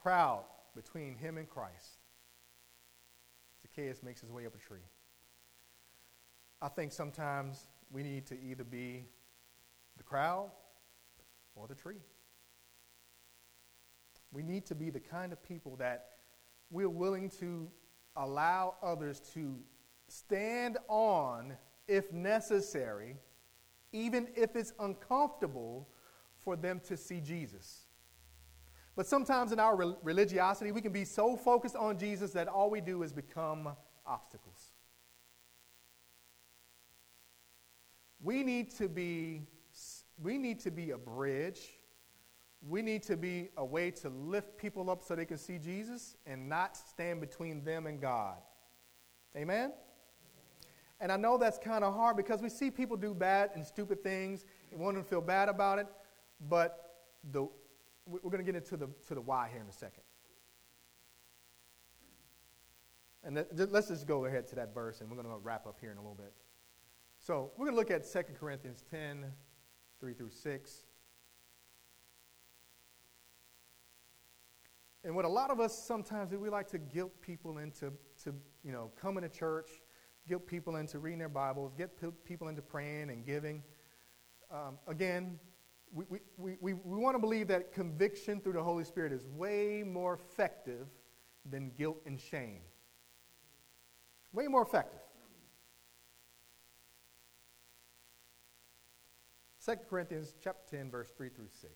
crowd 0.00 0.44
between 0.76 1.16
him 1.16 1.38
and 1.38 1.48
Christ. 1.48 1.98
Zacchaeus 3.62 4.00
makes 4.00 4.20
his 4.20 4.30
way 4.30 4.46
up 4.46 4.54
a 4.54 4.58
tree. 4.58 4.86
I 6.62 6.68
think 6.68 6.92
sometimes 6.92 7.66
we 7.90 8.04
need 8.04 8.26
to 8.26 8.40
either 8.40 8.62
be 8.62 9.06
the 9.96 10.04
crowd 10.04 10.52
or 11.54 11.66
the 11.66 11.74
tree. 11.74 12.02
We 14.32 14.42
need 14.42 14.66
to 14.66 14.74
be 14.74 14.90
the 14.90 15.00
kind 15.00 15.32
of 15.32 15.42
people 15.42 15.76
that 15.76 16.06
we're 16.70 16.88
willing 16.88 17.30
to 17.40 17.70
allow 18.16 18.74
others 18.82 19.20
to 19.34 19.58
stand 20.08 20.78
on 20.88 21.56
if 21.86 22.12
necessary, 22.12 23.16
even 23.92 24.28
if 24.34 24.56
it's 24.56 24.72
uncomfortable 24.80 25.88
for 26.40 26.56
them 26.56 26.80
to 26.88 26.96
see 26.96 27.20
Jesus. 27.20 27.86
But 28.96 29.06
sometimes 29.06 29.50
in 29.50 29.58
our 29.58 29.96
religiosity, 30.02 30.70
we 30.70 30.80
can 30.80 30.92
be 30.92 31.04
so 31.04 31.36
focused 31.36 31.74
on 31.74 31.98
Jesus 31.98 32.32
that 32.32 32.46
all 32.46 32.70
we 32.70 32.80
do 32.80 33.02
is 33.02 33.12
become 33.12 33.74
obstacles. 34.06 34.72
We 38.22 38.42
need 38.42 38.70
to 38.76 38.88
be, 38.88 39.42
we 40.22 40.38
need 40.38 40.60
to 40.60 40.70
be 40.70 40.90
a 40.90 40.98
bridge. 40.98 41.60
We 42.66 42.82
need 42.82 43.02
to 43.04 43.16
be 43.16 43.50
a 43.56 43.64
way 43.64 43.90
to 43.90 44.08
lift 44.08 44.56
people 44.56 44.88
up 44.90 45.02
so 45.02 45.14
they 45.14 45.26
can 45.26 45.38
see 45.38 45.58
Jesus 45.58 46.16
and 46.26 46.48
not 46.48 46.76
stand 46.76 47.20
between 47.20 47.62
them 47.62 47.86
and 47.86 48.00
God. 48.00 48.38
Amen? 49.36 49.72
And 51.00 51.12
I 51.12 51.16
know 51.16 51.36
that's 51.36 51.58
kind 51.58 51.84
of 51.84 51.94
hard 51.94 52.16
because 52.16 52.40
we 52.40 52.48
see 52.48 52.70
people 52.70 52.96
do 52.96 53.12
bad 53.12 53.50
and 53.54 53.66
stupid 53.66 54.02
things 54.02 54.46
and 54.70 54.80
want 54.80 54.94
them 54.94 55.04
to 55.04 55.10
feel 55.10 55.20
bad 55.20 55.48
about 55.48 55.78
it, 55.78 55.86
but 56.48 57.02
the, 57.30 57.46
we're 58.06 58.20
going 58.20 58.38
to 58.38 58.44
get 58.44 58.54
into 58.54 58.76
the, 58.76 58.88
to 59.08 59.14
the 59.14 59.20
why 59.20 59.48
here 59.52 59.60
in 59.60 59.68
a 59.68 59.72
second. 59.72 60.02
And 63.24 63.44
let's 63.70 63.88
just 63.88 64.06
go 64.06 64.26
ahead 64.26 64.46
to 64.48 64.54
that 64.56 64.74
verse, 64.74 65.00
and 65.00 65.10
we're 65.10 65.16
going 65.16 65.28
to 65.28 65.40
wrap 65.42 65.66
up 65.66 65.78
here 65.80 65.90
in 65.90 65.96
a 65.96 66.00
little 66.00 66.14
bit. 66.14 66.32
So 67.18 67.52
we're 67.56 67.66
going 67.66 67.74
to 67.74 67.78
look 67.78 67.90
at 67.90 68.10
2 68.10 68.34
Corinthians 68.38 68.84
10, 68.90 69.24
3 70.00 70.14
through 70.14 70.30
6. 70.30 70.84
And 75.04 75.14
what 75.14 75.26
a 75.26 75.28
lot 75.28 75.50
of 75.50 75.60
us 75.60 75.76
sometimes 75.76 76.30
do, 76.30 76.40
we 76.40 76.48
like 76.48 76.68
to 76.68 76.78
guilt 76.78 77.12
people 77.20 77.58
into 77.58 77.92
to, 78.24 78.34
you 78.62 78.72
know, 78.72 78.90
coming 78.98 79.22
to 79.22 79.28
church, 79.28 79.68
guilt 80.26 80.46
people 80.46 80.76
into 80.76 80.98
reading 80.98 81.18
their 81.18 81.28
Bibles, 81.28 81.74
get 81.74 82.00
people 82.24 82.48
into 82.48 82.62
praying 82.62 83.10
and 83.10 83.24
giving. 83.24 83.62
Um, 84.50 84.78
again, 84.88 85.38
we, 85.92 86.04
we, 86.08 86.18
we, 86.38 86.72
we 86.72 86.98
want 86.98 87.14
to 87.14 87.18
believe 87.18 87.48
that 87.48 87.72
conviction 87.72 88.40
through 88.40 88.54
the 88.54 88.62
Holy 88.62 88.84
Spirit 88.84 89.12
is 89.12 89.26
way 89.26 89.84
more 89.86 90.14
effective 90.14 90.86
than 91.48 91.70
guilt 91.76 91.98
and 92.06 92.18
shame. 92.18 92.60
Way 94.32 94.48
more 94.48 94.62
effective. 94.62 95.03
2 99.64 99.76
Corinthians 99.88 100.34
chapter 100.42 100.76
10, 100.76 100.90
verse 100.90 101.08
3 101.16 101.30
through 101.30 101.48
6. 101.48 101.72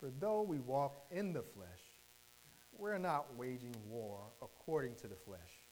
For 0.00 0.10
though 0.18 0.42
we 0.42 0.58
walk 0.58 1.06
in 1.10 1.32
the 1.32 1.42
flesh, 1.42 1.68
we're 2.76 2.98
not 2.98 3.36
waging 3.36 3.74
war 3.88 4.20
according 4.42 4.96
to 4.96 5.06
the 5.06 5.14
flesh. 5.14 5.62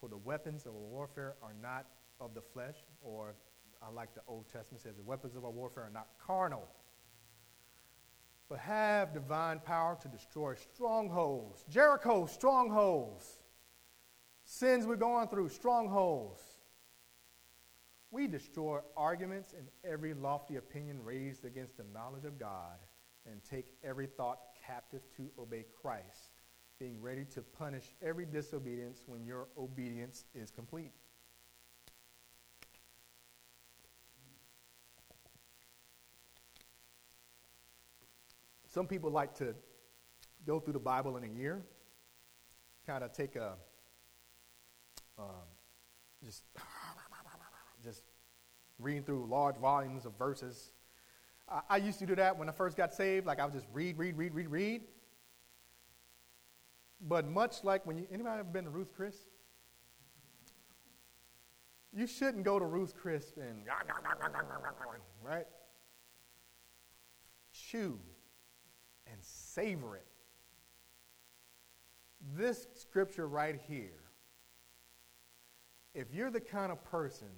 For 0.00 0.08
the 0.08 0.18
weapons 0.18 0.66
of 0.66 0.72
our 0.72 0.78
warfare 0.78 1.34
are 1.42 1.54
not 1.62 1.86
of 2.20 2.34
the 2.34 2.42
flesh, 2.42 2.76
or 3.00 3.34
I 3.82 3.90
like 3.90 4.14
the 4.14 4.20
Old 4.28 4.48
Testament 4.52 4.82
says, 4.82 4.96
the 4.96 5.02
weapons 5.02 5.34
of 5.34 5.44
our 5.44 5.50
warfare 5.50 5.84
are 5.84 5.90
not 5.90 6.08
carnal, 6.24 6.68
but 8.50 8.58
have 8.58 9.14
divine 9.14 9.60
power 9.60 9.96
to 10.02 10.08
destroy 10.08 10.54
strongholds. 10.74 11.64
Jericho, 11.70 12.26
strongholds. 12.26 13.26
Sins 14.44 14.86
we're 14.86 14.96
going 14.96 15.28
through, 15.28 15.48
strongholds. 15.48 16.42
We 18.10 18.26
destroy 18.26 18.80
arguments 18.96 19.54
and 19.56 19.68
every 19.84 20.14
lofty 20.14 20.56
opinion 20.56 21.04
raised 21.04 21.44
against 21.44 21.76
the 21.76 21.84
knowledge 21.94 22.24
of 22.24 22.38
God 22.38 22.78
and 23.30 23.40
take 23.44 23.66
every 23.84 24.06
thought 24.06 24.40
captive 24.66 25.02
to 25.16 25.30
obey 25.38 25.64
Christ, 25.80 26.32
being 26.78 27.00
ready 27.00 27.24
to 27.34 27.42
punish 27.42 27.84
every 28.02 28.26
disobedience 28.26 29.02
when 29.06 29.24
your 29.24 29.46
obedience 29.56 30.24
is 30.34 30.50
complete. 30.50 30.92
Some 38.66 38.86
people 38.86 39.10
like 39.10 39.34
to 39.38 39.54
go 40.46 40.60
through 40.60 40.74
the 40.74 40.78
Bible 40.78 41.16
in 41.16 41.24
a 41.24 41.28
year, 41.28 41.60
kind 42.86 43.04
of 43.04 43.12
take 43.12 43.36
a, 43.36 43.54
um, 45.18 45.26
just, 46.24 46.44
just 47.82 48.02
reading 48.78 49.02
through 49.02 49.26
large 49.26 49.56
volumes 49.56 50.06
of 50.06 50.16
verses. 50.18 50.72
I, 51.48 51.60
I 51.70 51.76
used 51.76 51.98
to 52.00 52.06
do 52.06 52.14
that 52.16 52.38
when 52.38 52.48
I 52.48 52.52
first 52.52 52.76
got 52.76 52.92
saved. 52.94 53.26
Like 53.26 53.40
I 53.40 53.44
would 53.44 53.54
just 53.54 53.66
read, 53.72 53.98
read, 53.98 54.16
read, 54.16 54.34
read, 54.34 54.48
read. 54.48 54.82
But 57.00 57.26
much 57.26 57.64
like 57.64 57.86
when 57.86 57.98
you, 57.98 58.06
anybody 58.12 58.40
ever 58.40 58.48
been 58.48 58.64
to 58.64 58.70
Ruth 58.70 58.90
Chris? 58.94 59.16
You 61.92 62.06
shouldn't 62.06 62.44
go 62.44 62.58
to 62.58 62.64
Ruth 62.64 62.94
Chris 62.94 63.32
and, 63.36 63.64
right? 65.22 65.46
Chew 67.52 67.98
and 69.10 69.16
savor 69.20 69.96
it. 69.96 70.06
This 72.36 72.68
scripture 72.74 73.26
right 73.26 73.58
here, 73.66 74.04
if 75.94 76.12
you're 76.12 76.30
the 76.30 76.40
kind 76.40 76.70
of 76.70 76.84
person 76.84 77.28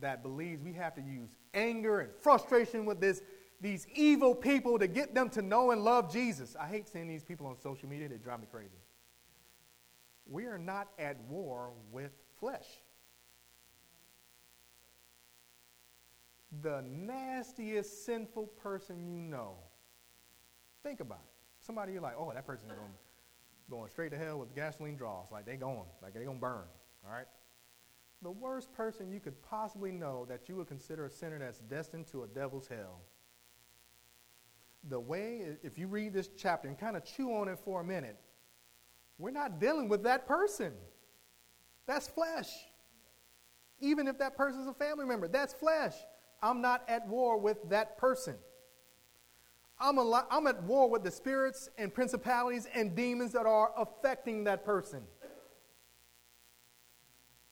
that 0.00 0.22
believes 0.22 0.62
we 0.62 0.72
have 0.74 0.94
to 0.94 1.00
use 1.00 1.30
anger 1.54 2.00
and 2.00 2.10
frustration 2.20 2.84
with 2.84 3.00
this, 3.00 3.22
these 3.60 3.86
evil 3.94 4.34
people 4.34 4.78
to 4.78 4.86
get 4.86 5.14
them 5.14 5.28
to 5.30 5.42
know 5.42 5.70
and 5.70 5.82
love 5.82 6.12
Jesus, 6.12 6.56
I 6.60 6.66
hate 6.66 6.88
seeing 6.88 7.08
these 7.08 7.24
people 7.24 7.46
on 7.46 7.58
social 7.58 7.88
media, 7.88 8.08
they 8.08 8.16
drive 8.16 8.40
me 8.40 8.46
crazy. 8.50 8.78
We 10.28 10.46
are 10.46 10.58
not 10.58 10.88
at 10.98 11.20
war 11.28 11.70
with 11.92 12.12
flesh. 12.38 12.66
The 16.62 16.82
nastiest 16.86 18.04
sinful 18.04 18.46
person 18.62 19.06
you 19.06 19.20
know 19.20 19.56
Think 20.86 21.00
about 21.00 21.18
it. 21.18 21.64
Somebody 21.66 21.94
you're 21.94 22.00
like, 22.00 22.14
oh, 22.16 22.30
that 22.32 22.46
person's 22.46 22.70
going, 22.70 22.92
going 23.68 23.90
straight 23.90 24.12
to 24.12 24.16
hell 24.16 24.38
with 24.38 24.54
gasoline 24.54 24.94
draws. 24.94 25.26
Like 25.32 25.44
they 25.44 25.56
going, 25.56 25.82
like 26.00 26.14
they 26.14 26.22
going 26.22 26.36
to 26.36 26.40
burn. 26.40 26.62
All 27.04 27.12
right? 27.12 27.26
The 28.22 28.30
worst 28.30 28.72
person 28.72 29.12
you 29.12 29.20
could 29.20 29.40
possibly 29.42 29.92
know 29.92 30.24
that 30.28 30.48
you 30.48 30.56
would 30.56 30.68
consider 30.68 31.06
a 31.06 31.10
sinner 31.10 31.38
that's 31.38 31.58
destined 31.58 32.06
to 32.08 32.22
a 32.22 32.26
devil's 32.26 32.66
hell. 32.66 33.02
The 34.88 34.98
way, 34.98 35.56
if 35.62 35.78
you 35.78 35.86
read 35.86 36.12
this 36.12 36.30
chapter 36.36 36.68
and 36.68 36.78
kind 36.78 36.96
of 36.96 37.04
chew 37.04 37.34
on 37.34 37.48
it 37.48 37.58
for 37.58 37.80
a 37.80 37.84
minute, 37.84 38.16
we're 39.18 39.30
not 39.30 39.60
dealing 39.60 39.88
with 39.88 40.02
that 40.04 40.26
person. 40.26 40.72
That's 41.86 42.08
flesh. 42.08 42.50
Even 43.80 44.06
if 44.08 44.18
that 44.18 44.36
person's 44.36 44.66
a 44.66 44.72
family 44.72 45.04
member, 45.04 45.28
that's 45.28 45.52
flesh. 45.52 45.94
I'm 46.42 46.60
not 46.60 46.82
at 46.88 47.06
war 47.08 47.38
with 47.38 47.68
that 47.68 47.98
person. 47.98 48.36
I'm, 49.78 49.98
a, 49.98 50.26
I'm 50.30 50.46
at 50.46 50.62
war 50.62 50.88
with 50.88 51.04
the 51.04 51.10
spirits 51.10 51.68
and 51.76 51.92
principalities 51.92 52.66
and 52.74 52.96
demons 52.96 53.32
that 53.32 53.44
are 53.44 53.72
affecting 53.76 54.44
that 54.44 54.64
person. 54.64 55.02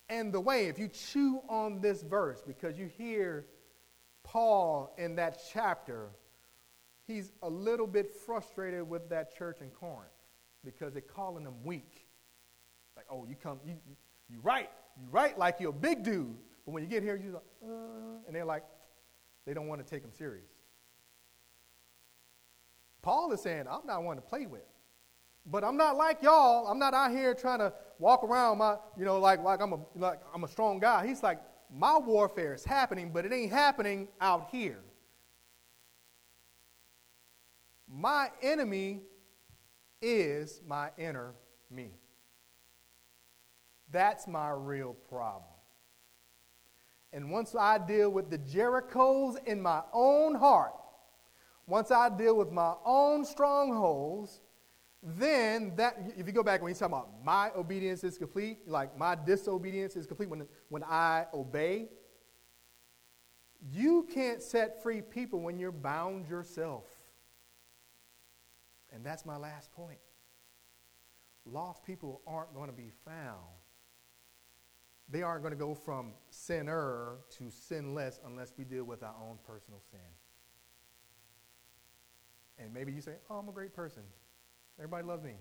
And 0.09 0.33
the 0.33 0.41
way, 0.41 0.67
if 0.67 0.79
you 0.79 0.89
chew 0.89 1.41
on 1.49 1.81
this 1.81 2.03
verse, 2.03 2.43
because 2.47 2.79
you 2.79 2.87
hear 2.87 3.47
Paul 4.23 4.95
in 4.99 5.17
that 5.17 5.41
chapter, 5.53 6.11
he's 7.07 7.33
a 7.43 7.49
little 7.49 7.87
bit 7.87 8.13
frustrated 8.13 8.89
with 8.89 9.09
that 9.11 9.35
church 9.37 9.61
in 9.61 9.71
Corinth 9.71 10.11
because 10.65 10.93
they're 10.93 11.03
calling 11.03 11.45
him 11.45 11.55
weak. 11.65 12.07
Like, 12.97 13.07
oh, 13.11 13.25
you 13.25 13.35
come, 13.35 13.61
you, 13.65 13.77
you, 14.29 14.39
right, 14.43 14.71
you 15.01 15.09
right 15.11 15.39
like 15.39 15.57
you're 15.59 15.71
a 15.71 15.73
big 15.73 16.03
dude. 16.03 16.37
But 16.65 16.73
when 16.73 16.83
you 16.83 16.89
get 16.89 17.03
here, 17.03 17.17
you're 17.17 17.35
like, 17.35 17.43
uh, 17.65 18.27
and 18.27 18.35
they're 18.35 18.45
like, 18.45 18.65
they 19.47 19.55
don't 19.55 19.69
want 19.69 19.85
to 19.85 19.91
take 19.91 20.03
him 20.03 20.13
serious. 20.13 20.49
Paul 23.03 23.33
is 23.33 23.43
saying, 23.43 23.65
I'm 23.71 23.87
not 23.87 24.03
one 24.03 24.17
to 24.17 24.23
play 24.23 24.47
with. 24.47 24.63
But 25.47 25.63
I'm 25.63 25.77
not 25.77 25.97
like 25.97 26.23
y'all. 26.23 26.67
I'm 26.67 26.79
not 26.79 26.95
out 26.95 27.11
here 27.11 27.35
trying 27.35 27.59
to 27.59 27.73
walk 27.99 28.25
around 28.25 28.59
my, 28.59 28.77
you 28.97 29.05
know, 29.05 29.19
like, 29.19 29.43
like 29.43 29.61
I'm 29.61 29.73
a 29.73 29.79
like 29.95 30.21
I'm 30.35 30.45
a 30.45 30.49
strong 30.49 30.79
guy. 30.79 31.07
He's 31.07 31.23
like, 31.23 31.41
my 31.71 31.99
warfare 31.99 32.55
is 32.55 32.65
happening, 32.65 33.11
but 33.13 33.25
it 33.25 33.33
ain't 33.33 33.53
happening 33.53 34.09
out 34.21 34.49
here. 34.51 34.81
My 37.89 38.29
enemy 38.43 39.03
is 40.03 40.61
my 40.67 40.91
inner 40.99 41.35
me. 41.71 41.91
That's 43.91 44.27
my 44.27 44.51
real 44.51 44.95
problem. 45.09 45.45
And 47.13 47.31
once 47.31 47.55
I 47.55 47.79
deal 47.79 48.11
with 48.11 48.29
the 48.29 48.39
Jerichos 48.39 49.37
in 49.47 49.63
my 49.63 49.83
own 49.93 50.35
heart, 50.35 50.75
once 51.67 51.91
I 51.91 52.09
deal 52.09 52.37
with 52.37 52.51
my 52.51 52.75
own 52.85 53.25
strongholds, 53.25 54.41
then 55.05 55.75
that 55.77 55.99
if 56.17 56.27
you 56.27 56.33
go 56.33 56.43
back 56.43 56.63
when 56.63 56.71
he's 56.71 56.79
talking 56.79 56.95
about 56.95 57.11
my 57.23 57.51
obedience 57.55 58.03
is 58.05 58.17
complete, 58.17 58.67
like 58.67 58.97
my 58.97 59.15
disobedience 59.15 59.97
is 59.97 60.07
complete 60.07 60.31
when, 60.31 60.47
when 60.71 60.83
I 60.83 61.27
obey, 61.35 61.89
you 63.71 64.07
can't 64.13 64.43
set 64.43 64.83
free 64.83 65.03
people 65.03 65.41
when 65.41 65.59
you're 65.59 65.73
bound 65.73 66.27
yourself. 66.27 66.85
And 68.93 69.05
that's 69.05 69.27
my 69.27 69.37
last 69.37 69.73
point. 69.73 69.99
Lost 71.45 71.85
people 71.85 72.23
aren't 72.27 72.55
going 72.55 72.71
to 72.71 72.77
be 72.77 72.91
found. 73.05 73.41
They 75.11 75.23
aren't 75.23 75.43
going 75.43 75.53
to 75.53 75.59
go 75.59 75.75
from 75.75 76.13
sinner 76.31 77.17
to 77.37 77.51
sinless 77.51 78.21
unless 78.25 78.55
we 78.57 78.65
deal 78.65 78.85
with 78.85 79.03
our 79.03 79.15
own 79.23 79.39
personal 79.47 79.83
sin. 79.91 80.01
And 82.59 82.73
maybe 82.73 82.93
you 82.93 83.03
say, 83.03 83.17
Oh, 83.29 83.37
I'm 83.37 83.49
a 83.51 83.53
great 83.53 83.75
person. 83.75 84.05
Everybody 84.79 85.07
loves 85.07 85.23
me. 85.23 85.35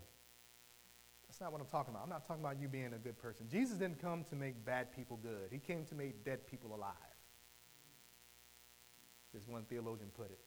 That's 1.27 1.41
not 1.41 1.51
what 1.51 1.61
I'm 1.61 1.67
talking 1.67 1.93
about. 1.93 2.03
I'm 2.03 2.09
not 2.09 2.27
talking 2.27 2.43
about 2.43 2.59
you 2.59 2.67
being 2.67 2.93
a 2.93 2.99
good 2.99 3.17
person. 3.17 3.47
Jesus 3.49 3.77
didn't 3.77 3.99
come 3.99 4.23
to 4.25 4.35
make 4.35 4.63
bad 4.63 4.93
people 4.93 5.17
good, 5.17 5.49
He 5.51 5.59
came 5.59 5.85
to 5.85 5.95
make 5.95 6.23
dead 6.23 6.45
people 6.47 6.75
alive. 6.75 6.93
As 9.35 9.47
one 9.47 9.63
theologian 9.63 10.11
put 10.15 10.29
it. 10.29 10.37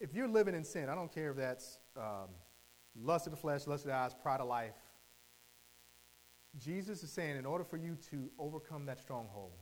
If 0.00 0.14
you're 0.14 0.26
living 0.26 0.54
in 0.54 0.64
sin, 0.64 0.88
I 0.88 0.96
don't 0.96 1.14
care 1.14 1.30
if 1.30 1.36
that's 1.36 1.78
um, 1.96 2.30
lust 2.96 3.28
of 3.28 3.30
the 3.30 3.36
flesh, 3.36 3.68
lust 3.68 3.84
of 3.84 3.90
the 3.90 3.94
eyes, 3.94 4.14
pride 4.20 4.40
of 4.40 4.48
life. 4.48 4.74
Jesus 6.58 7.04
is 7.04 7.12
saying, 7.12 7.36
in 7.36 7.46
order 7.46 7.62
for 7.62 7.76
you 7.76 7.96
to 8.10 8.30
overcome 8.38 8.86
that 8.86 8.98
stronghold 8.98 9.52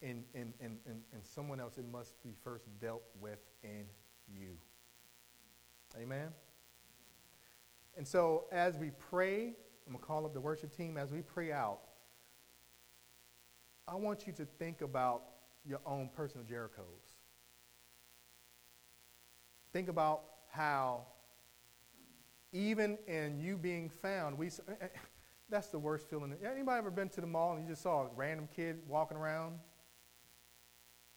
in, 0.00 0.22
in, 0.34 0.54
in, 0.60 0.78
in, 0.86 1.00
in 1.12 1.22
someone 1.22 1.58
else, 1.60 1.78
it 1.78 1.84
must 1.90 2.22
be 2.22 2.34
first 2.44 2.66
dealt 2.80 3.02
with 3.20 3.40
in 3.64 3.86
you. 4.28 4.56
Amen? 5.98 6.28
And 7.96 8.06
so 8.06 8.44
as 8.52 8.78
we 8.78 8.90
pray, 8.90 9.54
I'm 9.86 9.92
going 9.92 10.00
to 10.00 10.06
call 10.06 10.24
up 10.24 10.34
the 10.34 10.40
worship 10.40 10.76
team. 10.76 10.96
As 10.96 11.10
we 11.10 11.22
pray 11.22 11.52
out, 11.52 11.80
I 13.88 13.96
want 13.96 14.26
you 14.26 14.32
to 14.34 14.44
think 14.44 14.82
about 14.82 15.22
your 15.66 15.80
own 15.84 16.10
personal 16.14 16.46
Jerichos. 16.46 17.18
Think 19.72 19.88
about 19.88 20.22
how, 20.50 21.06
even 22.52 22.98
in 23.06 23.38
you 23.40 23.56
being 23.56 23.88
found, 23.88 24.38
we. 24.38 24.46
Eh, 24.46 24.72
eh, 24.80 24.86
that's 25.48 25.68
the 25.68 25.78
worst 25.78 26.08
feeling. 26.08 26.32
Anybody 26.44 26.78
ever 26.78 26.90
been 26.90 27.08
to 27.10 27.20
the 27.20 27.26
mall 27.26 27.54
and 27.54 27.64
you 27.64 27.68
just 27.68 27.82
saw 27.82 28.02
a 28.02 28.08
random 28.14 28.48
kid 28.54 28.78
walking 28.86 29.16
around? 29.16 29.58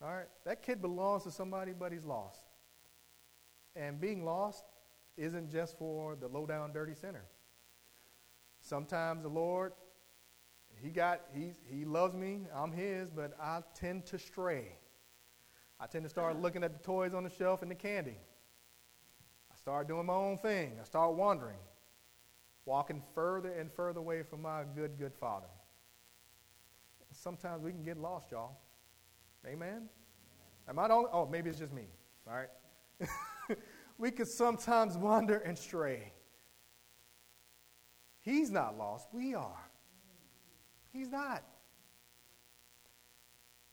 All 0.04 0.14
right, 0.14 0.28
that 0.46 0.64
kid 0.64 0.82
belongs 0.82 1.24
to 1.24 1.32
somebody, 1.32 1.72
but 1.72 1.92
he's 1.92 2.04
lost. 2.04 2.43
And 3.76 4.00
being 4.00 4.24
lost 4.24 4.64
isn't 5.18 5.52
just 5.52 5.78
for 5.78 6.16
the 6.16 6.28
low 6.28 6.46
down, 6.46 6.74
dirty 6.74 6.94
sinner. 6.94 7.26
Sometimes 8.62 9.24
the 9.24 9.30
Lord, 9.30 9.74
He 10.82 10.90
got, 10.90 11.22
he's, 11.34 11.60
He 11.70 11.86
loves 11.86 12.16
me, 12.16 12.42
I'm 12.56 12.72
His, 12.72 13.10
but 13.10 13.36
I 13.42 13.62
tend 13.76 14.06
to 14.08 14.20
stray. 14.20 14.78
I 15.80 15.88
tend 15.88 16.04
to 16.06 16.10
start 16.10 16.40
looking 16.40 16.64
at 16.64 16.72
the 16.72 16.84
toys 16.84 17.14
on 17.14 17.24
the 17.24 17.30
shelf 17.30 17.62
and 17.62 17.70
the 17.70 17.76
candy. 17.76 18.18
I 19.52 19.56
start 19.58 19.88
doing 19.88 20.06
my 20.06 20.14
own 20.14 20.38
thing. 20.38 20.78
I 20.80 20.86
start 20.86 21.14
wandering, 21.16 21.60
walking 22.66 23.02
further 23.14 23.52
and 23.52 23.72
further 23.72 24.00
away 24.00 24.24
from 24.24 24.42
my 24.42 24.64
good, 24.76 24.98
good 24.98 25.14
Father. 25.14 25.48
Sometimes 27.12 27.64
we 27.64 27.72
can 27.72 27.84
get 27.84 27.98
lost, 27.98 28.32
y'all. 28.32 28.58
Amen? 29.46 29.90
Am 30.68 30.80
I 30.80 30.88
the 30.88 30.94
only? 30.94 31.10
Oh, 31.12 31.28
maybe 31.28 31.50
it's 31.50 31.60
just 31.60 31.74
me. 31.74 31.88
All 32.28 32.34
right. 32.34 32.50
we 33.98 34.12
could 34.12 34.28
sometimes 34.28 34.98
wander 34.98 35.38
and 35.38 35.58
stray. 35.58 36.12
He's 38.22 38.50
not 38.50 38.78
lost, 38.78 39.08
we 39.14 39.36
are. 39.36 39.70
He's 40.92 41.10
not. 41.10 41.44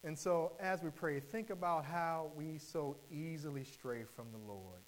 And 0.03 0.19
so, 0.19 0.53
as 0.59 0.83
we 0.83 0.91
pray, 0.91 1.21
think 1.21 1.51
about 1.51 1.85
how 1.85 2.33
we 2.35 2.59
so 2.59 2.97
easily 3.11 3.65
stray 3.65 4.05
from 4.17 4.33
the 4.33 4.39
Lord. 4.39 4.81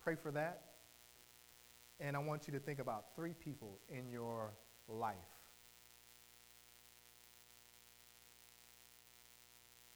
Pray 0.00 0.14
for 0.14 0.30
that. 0.32 0.62
And 2.00 2.16
I 2.16 2.20
want 2.20 2.46
you 2.46 2.52
to 2.54 2.60
think 2.60 2.78
about 2.78 3.14
three 3.14 3.34
people 3.34 3.78
in 3.90 4.08
your 4.08 4.54
life. 4.88 5.16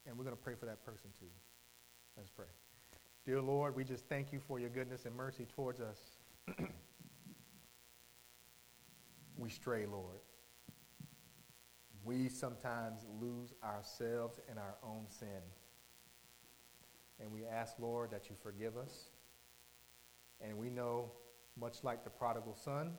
And 0.05 0.17
we're 0.17 0.25
going 0.25 0.35
to 0.35 0.41
pray 0.41 0.55
for 0.55 0.65
that 0.65 0.85
person 0.85 1.09
too. 1.19 1.25
Let's 2.17 2.29
pray. 2.29 2.45
Dear 3.25 3.41
Lord, 3.41 3.73
we 3.73 3.85
just 3.85 4.09
thank 4.09 4.33
you 4.33 4.41
for 4.45 4.59
your 4.59 4.69
goodness 4.69 5.05
and 5.05 5.15
mercy 5.15 5.45
towards 5.55 5.79
us. 5.79 5.97
we 9.37 9.49
stray, 9.49 9.85
Lord. 9.85 10.17
We 12.03 12.27
sometimes 12.27 13.05
lose 13.21 13.53
ourselves 13.63 14.41
in 14.51 14.57
our 14.57 14.75
own 14.83 15.05
sin. 15.07 15.41
And 17.21 17.31
we 17.31 17.45
ask, 17.45 17.75
Lord, 17.79 18.11
that 18.11 18.29
you 18.29 18.35
forgive 18.43 18.75
us. 18.75 19.05
And 20.41 20.57
we 20.57 20.69
know, 20.69 21.09
much 21.57 21.81
like 21.81 22.03
the 22.03 22.09
prodigal 22.09 22.55
son, 22.55 22.91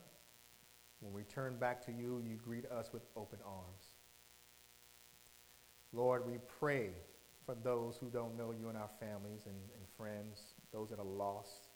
when 1.00 1.12
we 1.12 1.24
turn 1.24 1.58
back 1.58 1.84
to 1.84 1.92
you, 1.92 2.22
you 2.26 2.36
greet 2.36 2.64
us 2.70 2.94
with 2.94 3.02
open 3.14 3.40
arms. 3.44 3.96
Lord, 5.92 6.26
we 6.26 6.38
pray 6.58 6.92
for 7.44 7.54
those 7.54 7.96
who 7.96 8.08
don't 8.08 8.36
know 8.36 8.52
you 8.52 8.68
and 8.68 8.78
our 8.78 8.90
families 9.00 9.42
and, 9.46 9.56
and 9.56 9.86
friends, 9.96 10.54
those 10.72 10.90
that 10.90 10.98
are 10.98 11.04
lost. 11.04 11.68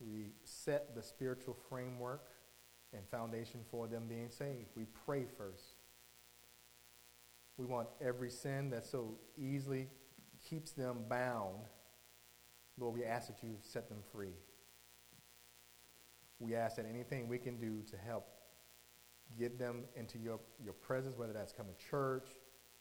We 0.00 0.32
set 0.44 0.94
the 0.94 1.02
spiritual 1.02 1.56
framework 1.68 2.30
and 2.92 3.06
foundation 3.08 3.60
for 3.70 3.88
them 3.88 4.04
being 4.08 4.30
saved. 4.30 4.70
We 4.76 4.86
pray 5.06 5.24
first. 5.36 5.76
We 7.56 7.66
want 7.66 7.88
every 8.00 8.30
sin 8.30 8.70
that 8.70 8.86
so 8.86 9.18
easily 9.38 9.88
keeps 10.48 10.72
them 10.72 11.04
bound, 11.08 11.60
Lord, 12.78 12.94
we 12.94 13.04
ask 13.04 13.28
that 13.28 13.42
you 13.42 13.56
set 13.60 13.88
them 13.88 14.02
free. 14.12 14.34
We 16.40 16.54
ask 16.54 16.76
that 16.76 16.86
anything 16.86 17.28
we 17.28 17.38
can 17.38 17.56
do 17.56 17.82
to 17.90 17.96
help 17.96 18.26
get 19.38 19.58
them 19.58 19.84
into 19.96 20.18
your, 20.18 20.40
your 20.62 20.74
presence, 20.74 21.16
whether 21.16 21.32
that's 21.32 21.52
coming 21.52 21.74
to 21.78 21.90
church, 21.90 22.28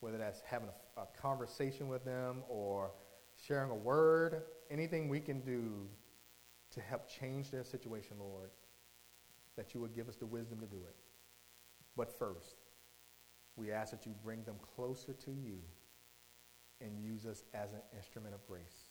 whether 0.04 0.18
that's 0.18 0.41
having 0.45 0.68
a, 0.97 1.01
a 1.01 1.08
conversation 1.20 1.88
with 1.88 2.04
them 2.04 2.43
or 2.49 2.91
sharing 3.47 3.72
a 3.72 3.76
word, 3.76 4.43
anything 4.70 5.08
we 5.08 5.20
can 5.20 5.39
do 5.39 5.88
to 6.72 6.82
help 6.82 7.08
change 7.08 7.49
their 7.49 7.64
situation, 7.64 8.18
Lord, 8.20 8.49
that 9.56 9.74
you 9.74 9.80
would 9.80 9.95
give 9.95 10.10
us 10.10 10.18
the 10.18 10.26
wisdom 10.26 10.60
to 10.60 10.66
do 10.66 10.78
it. 10.78 10.95
But 11.95 12.12
first, 12.18 12.56
we 13.56 13.72
ask 13.72 13.91
that 13.91 14.06
you 14.06 14.14
bring 14.24 14.43
them 14.43 14.56
closer 14.76 15.14
to 15.14 15.32
you 15.32 15.60
and 16.82 16.99
use 16.99 17.26
us 17.26 17.43
as 17.54 17.72
an 17.72 17.82
instrument 17.95 18.34
of 18.34 18.45
grace. 18.47 18.89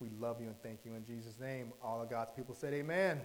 We 0.00 0.08
love 0.18 0.40
you 0.40 0.48
and 0.48 0.60
thank 0.62 0.80
you 0.84 0.94
in 0.94 1.04
Jesus' 1.04 1.38
name. 1.38 1.72
All 1.82 2.02
of 2.02 2.10
God's 2.10 2.32
people 2.32 2.54
said, 2.54 2.74
Amen. 2.74 3.20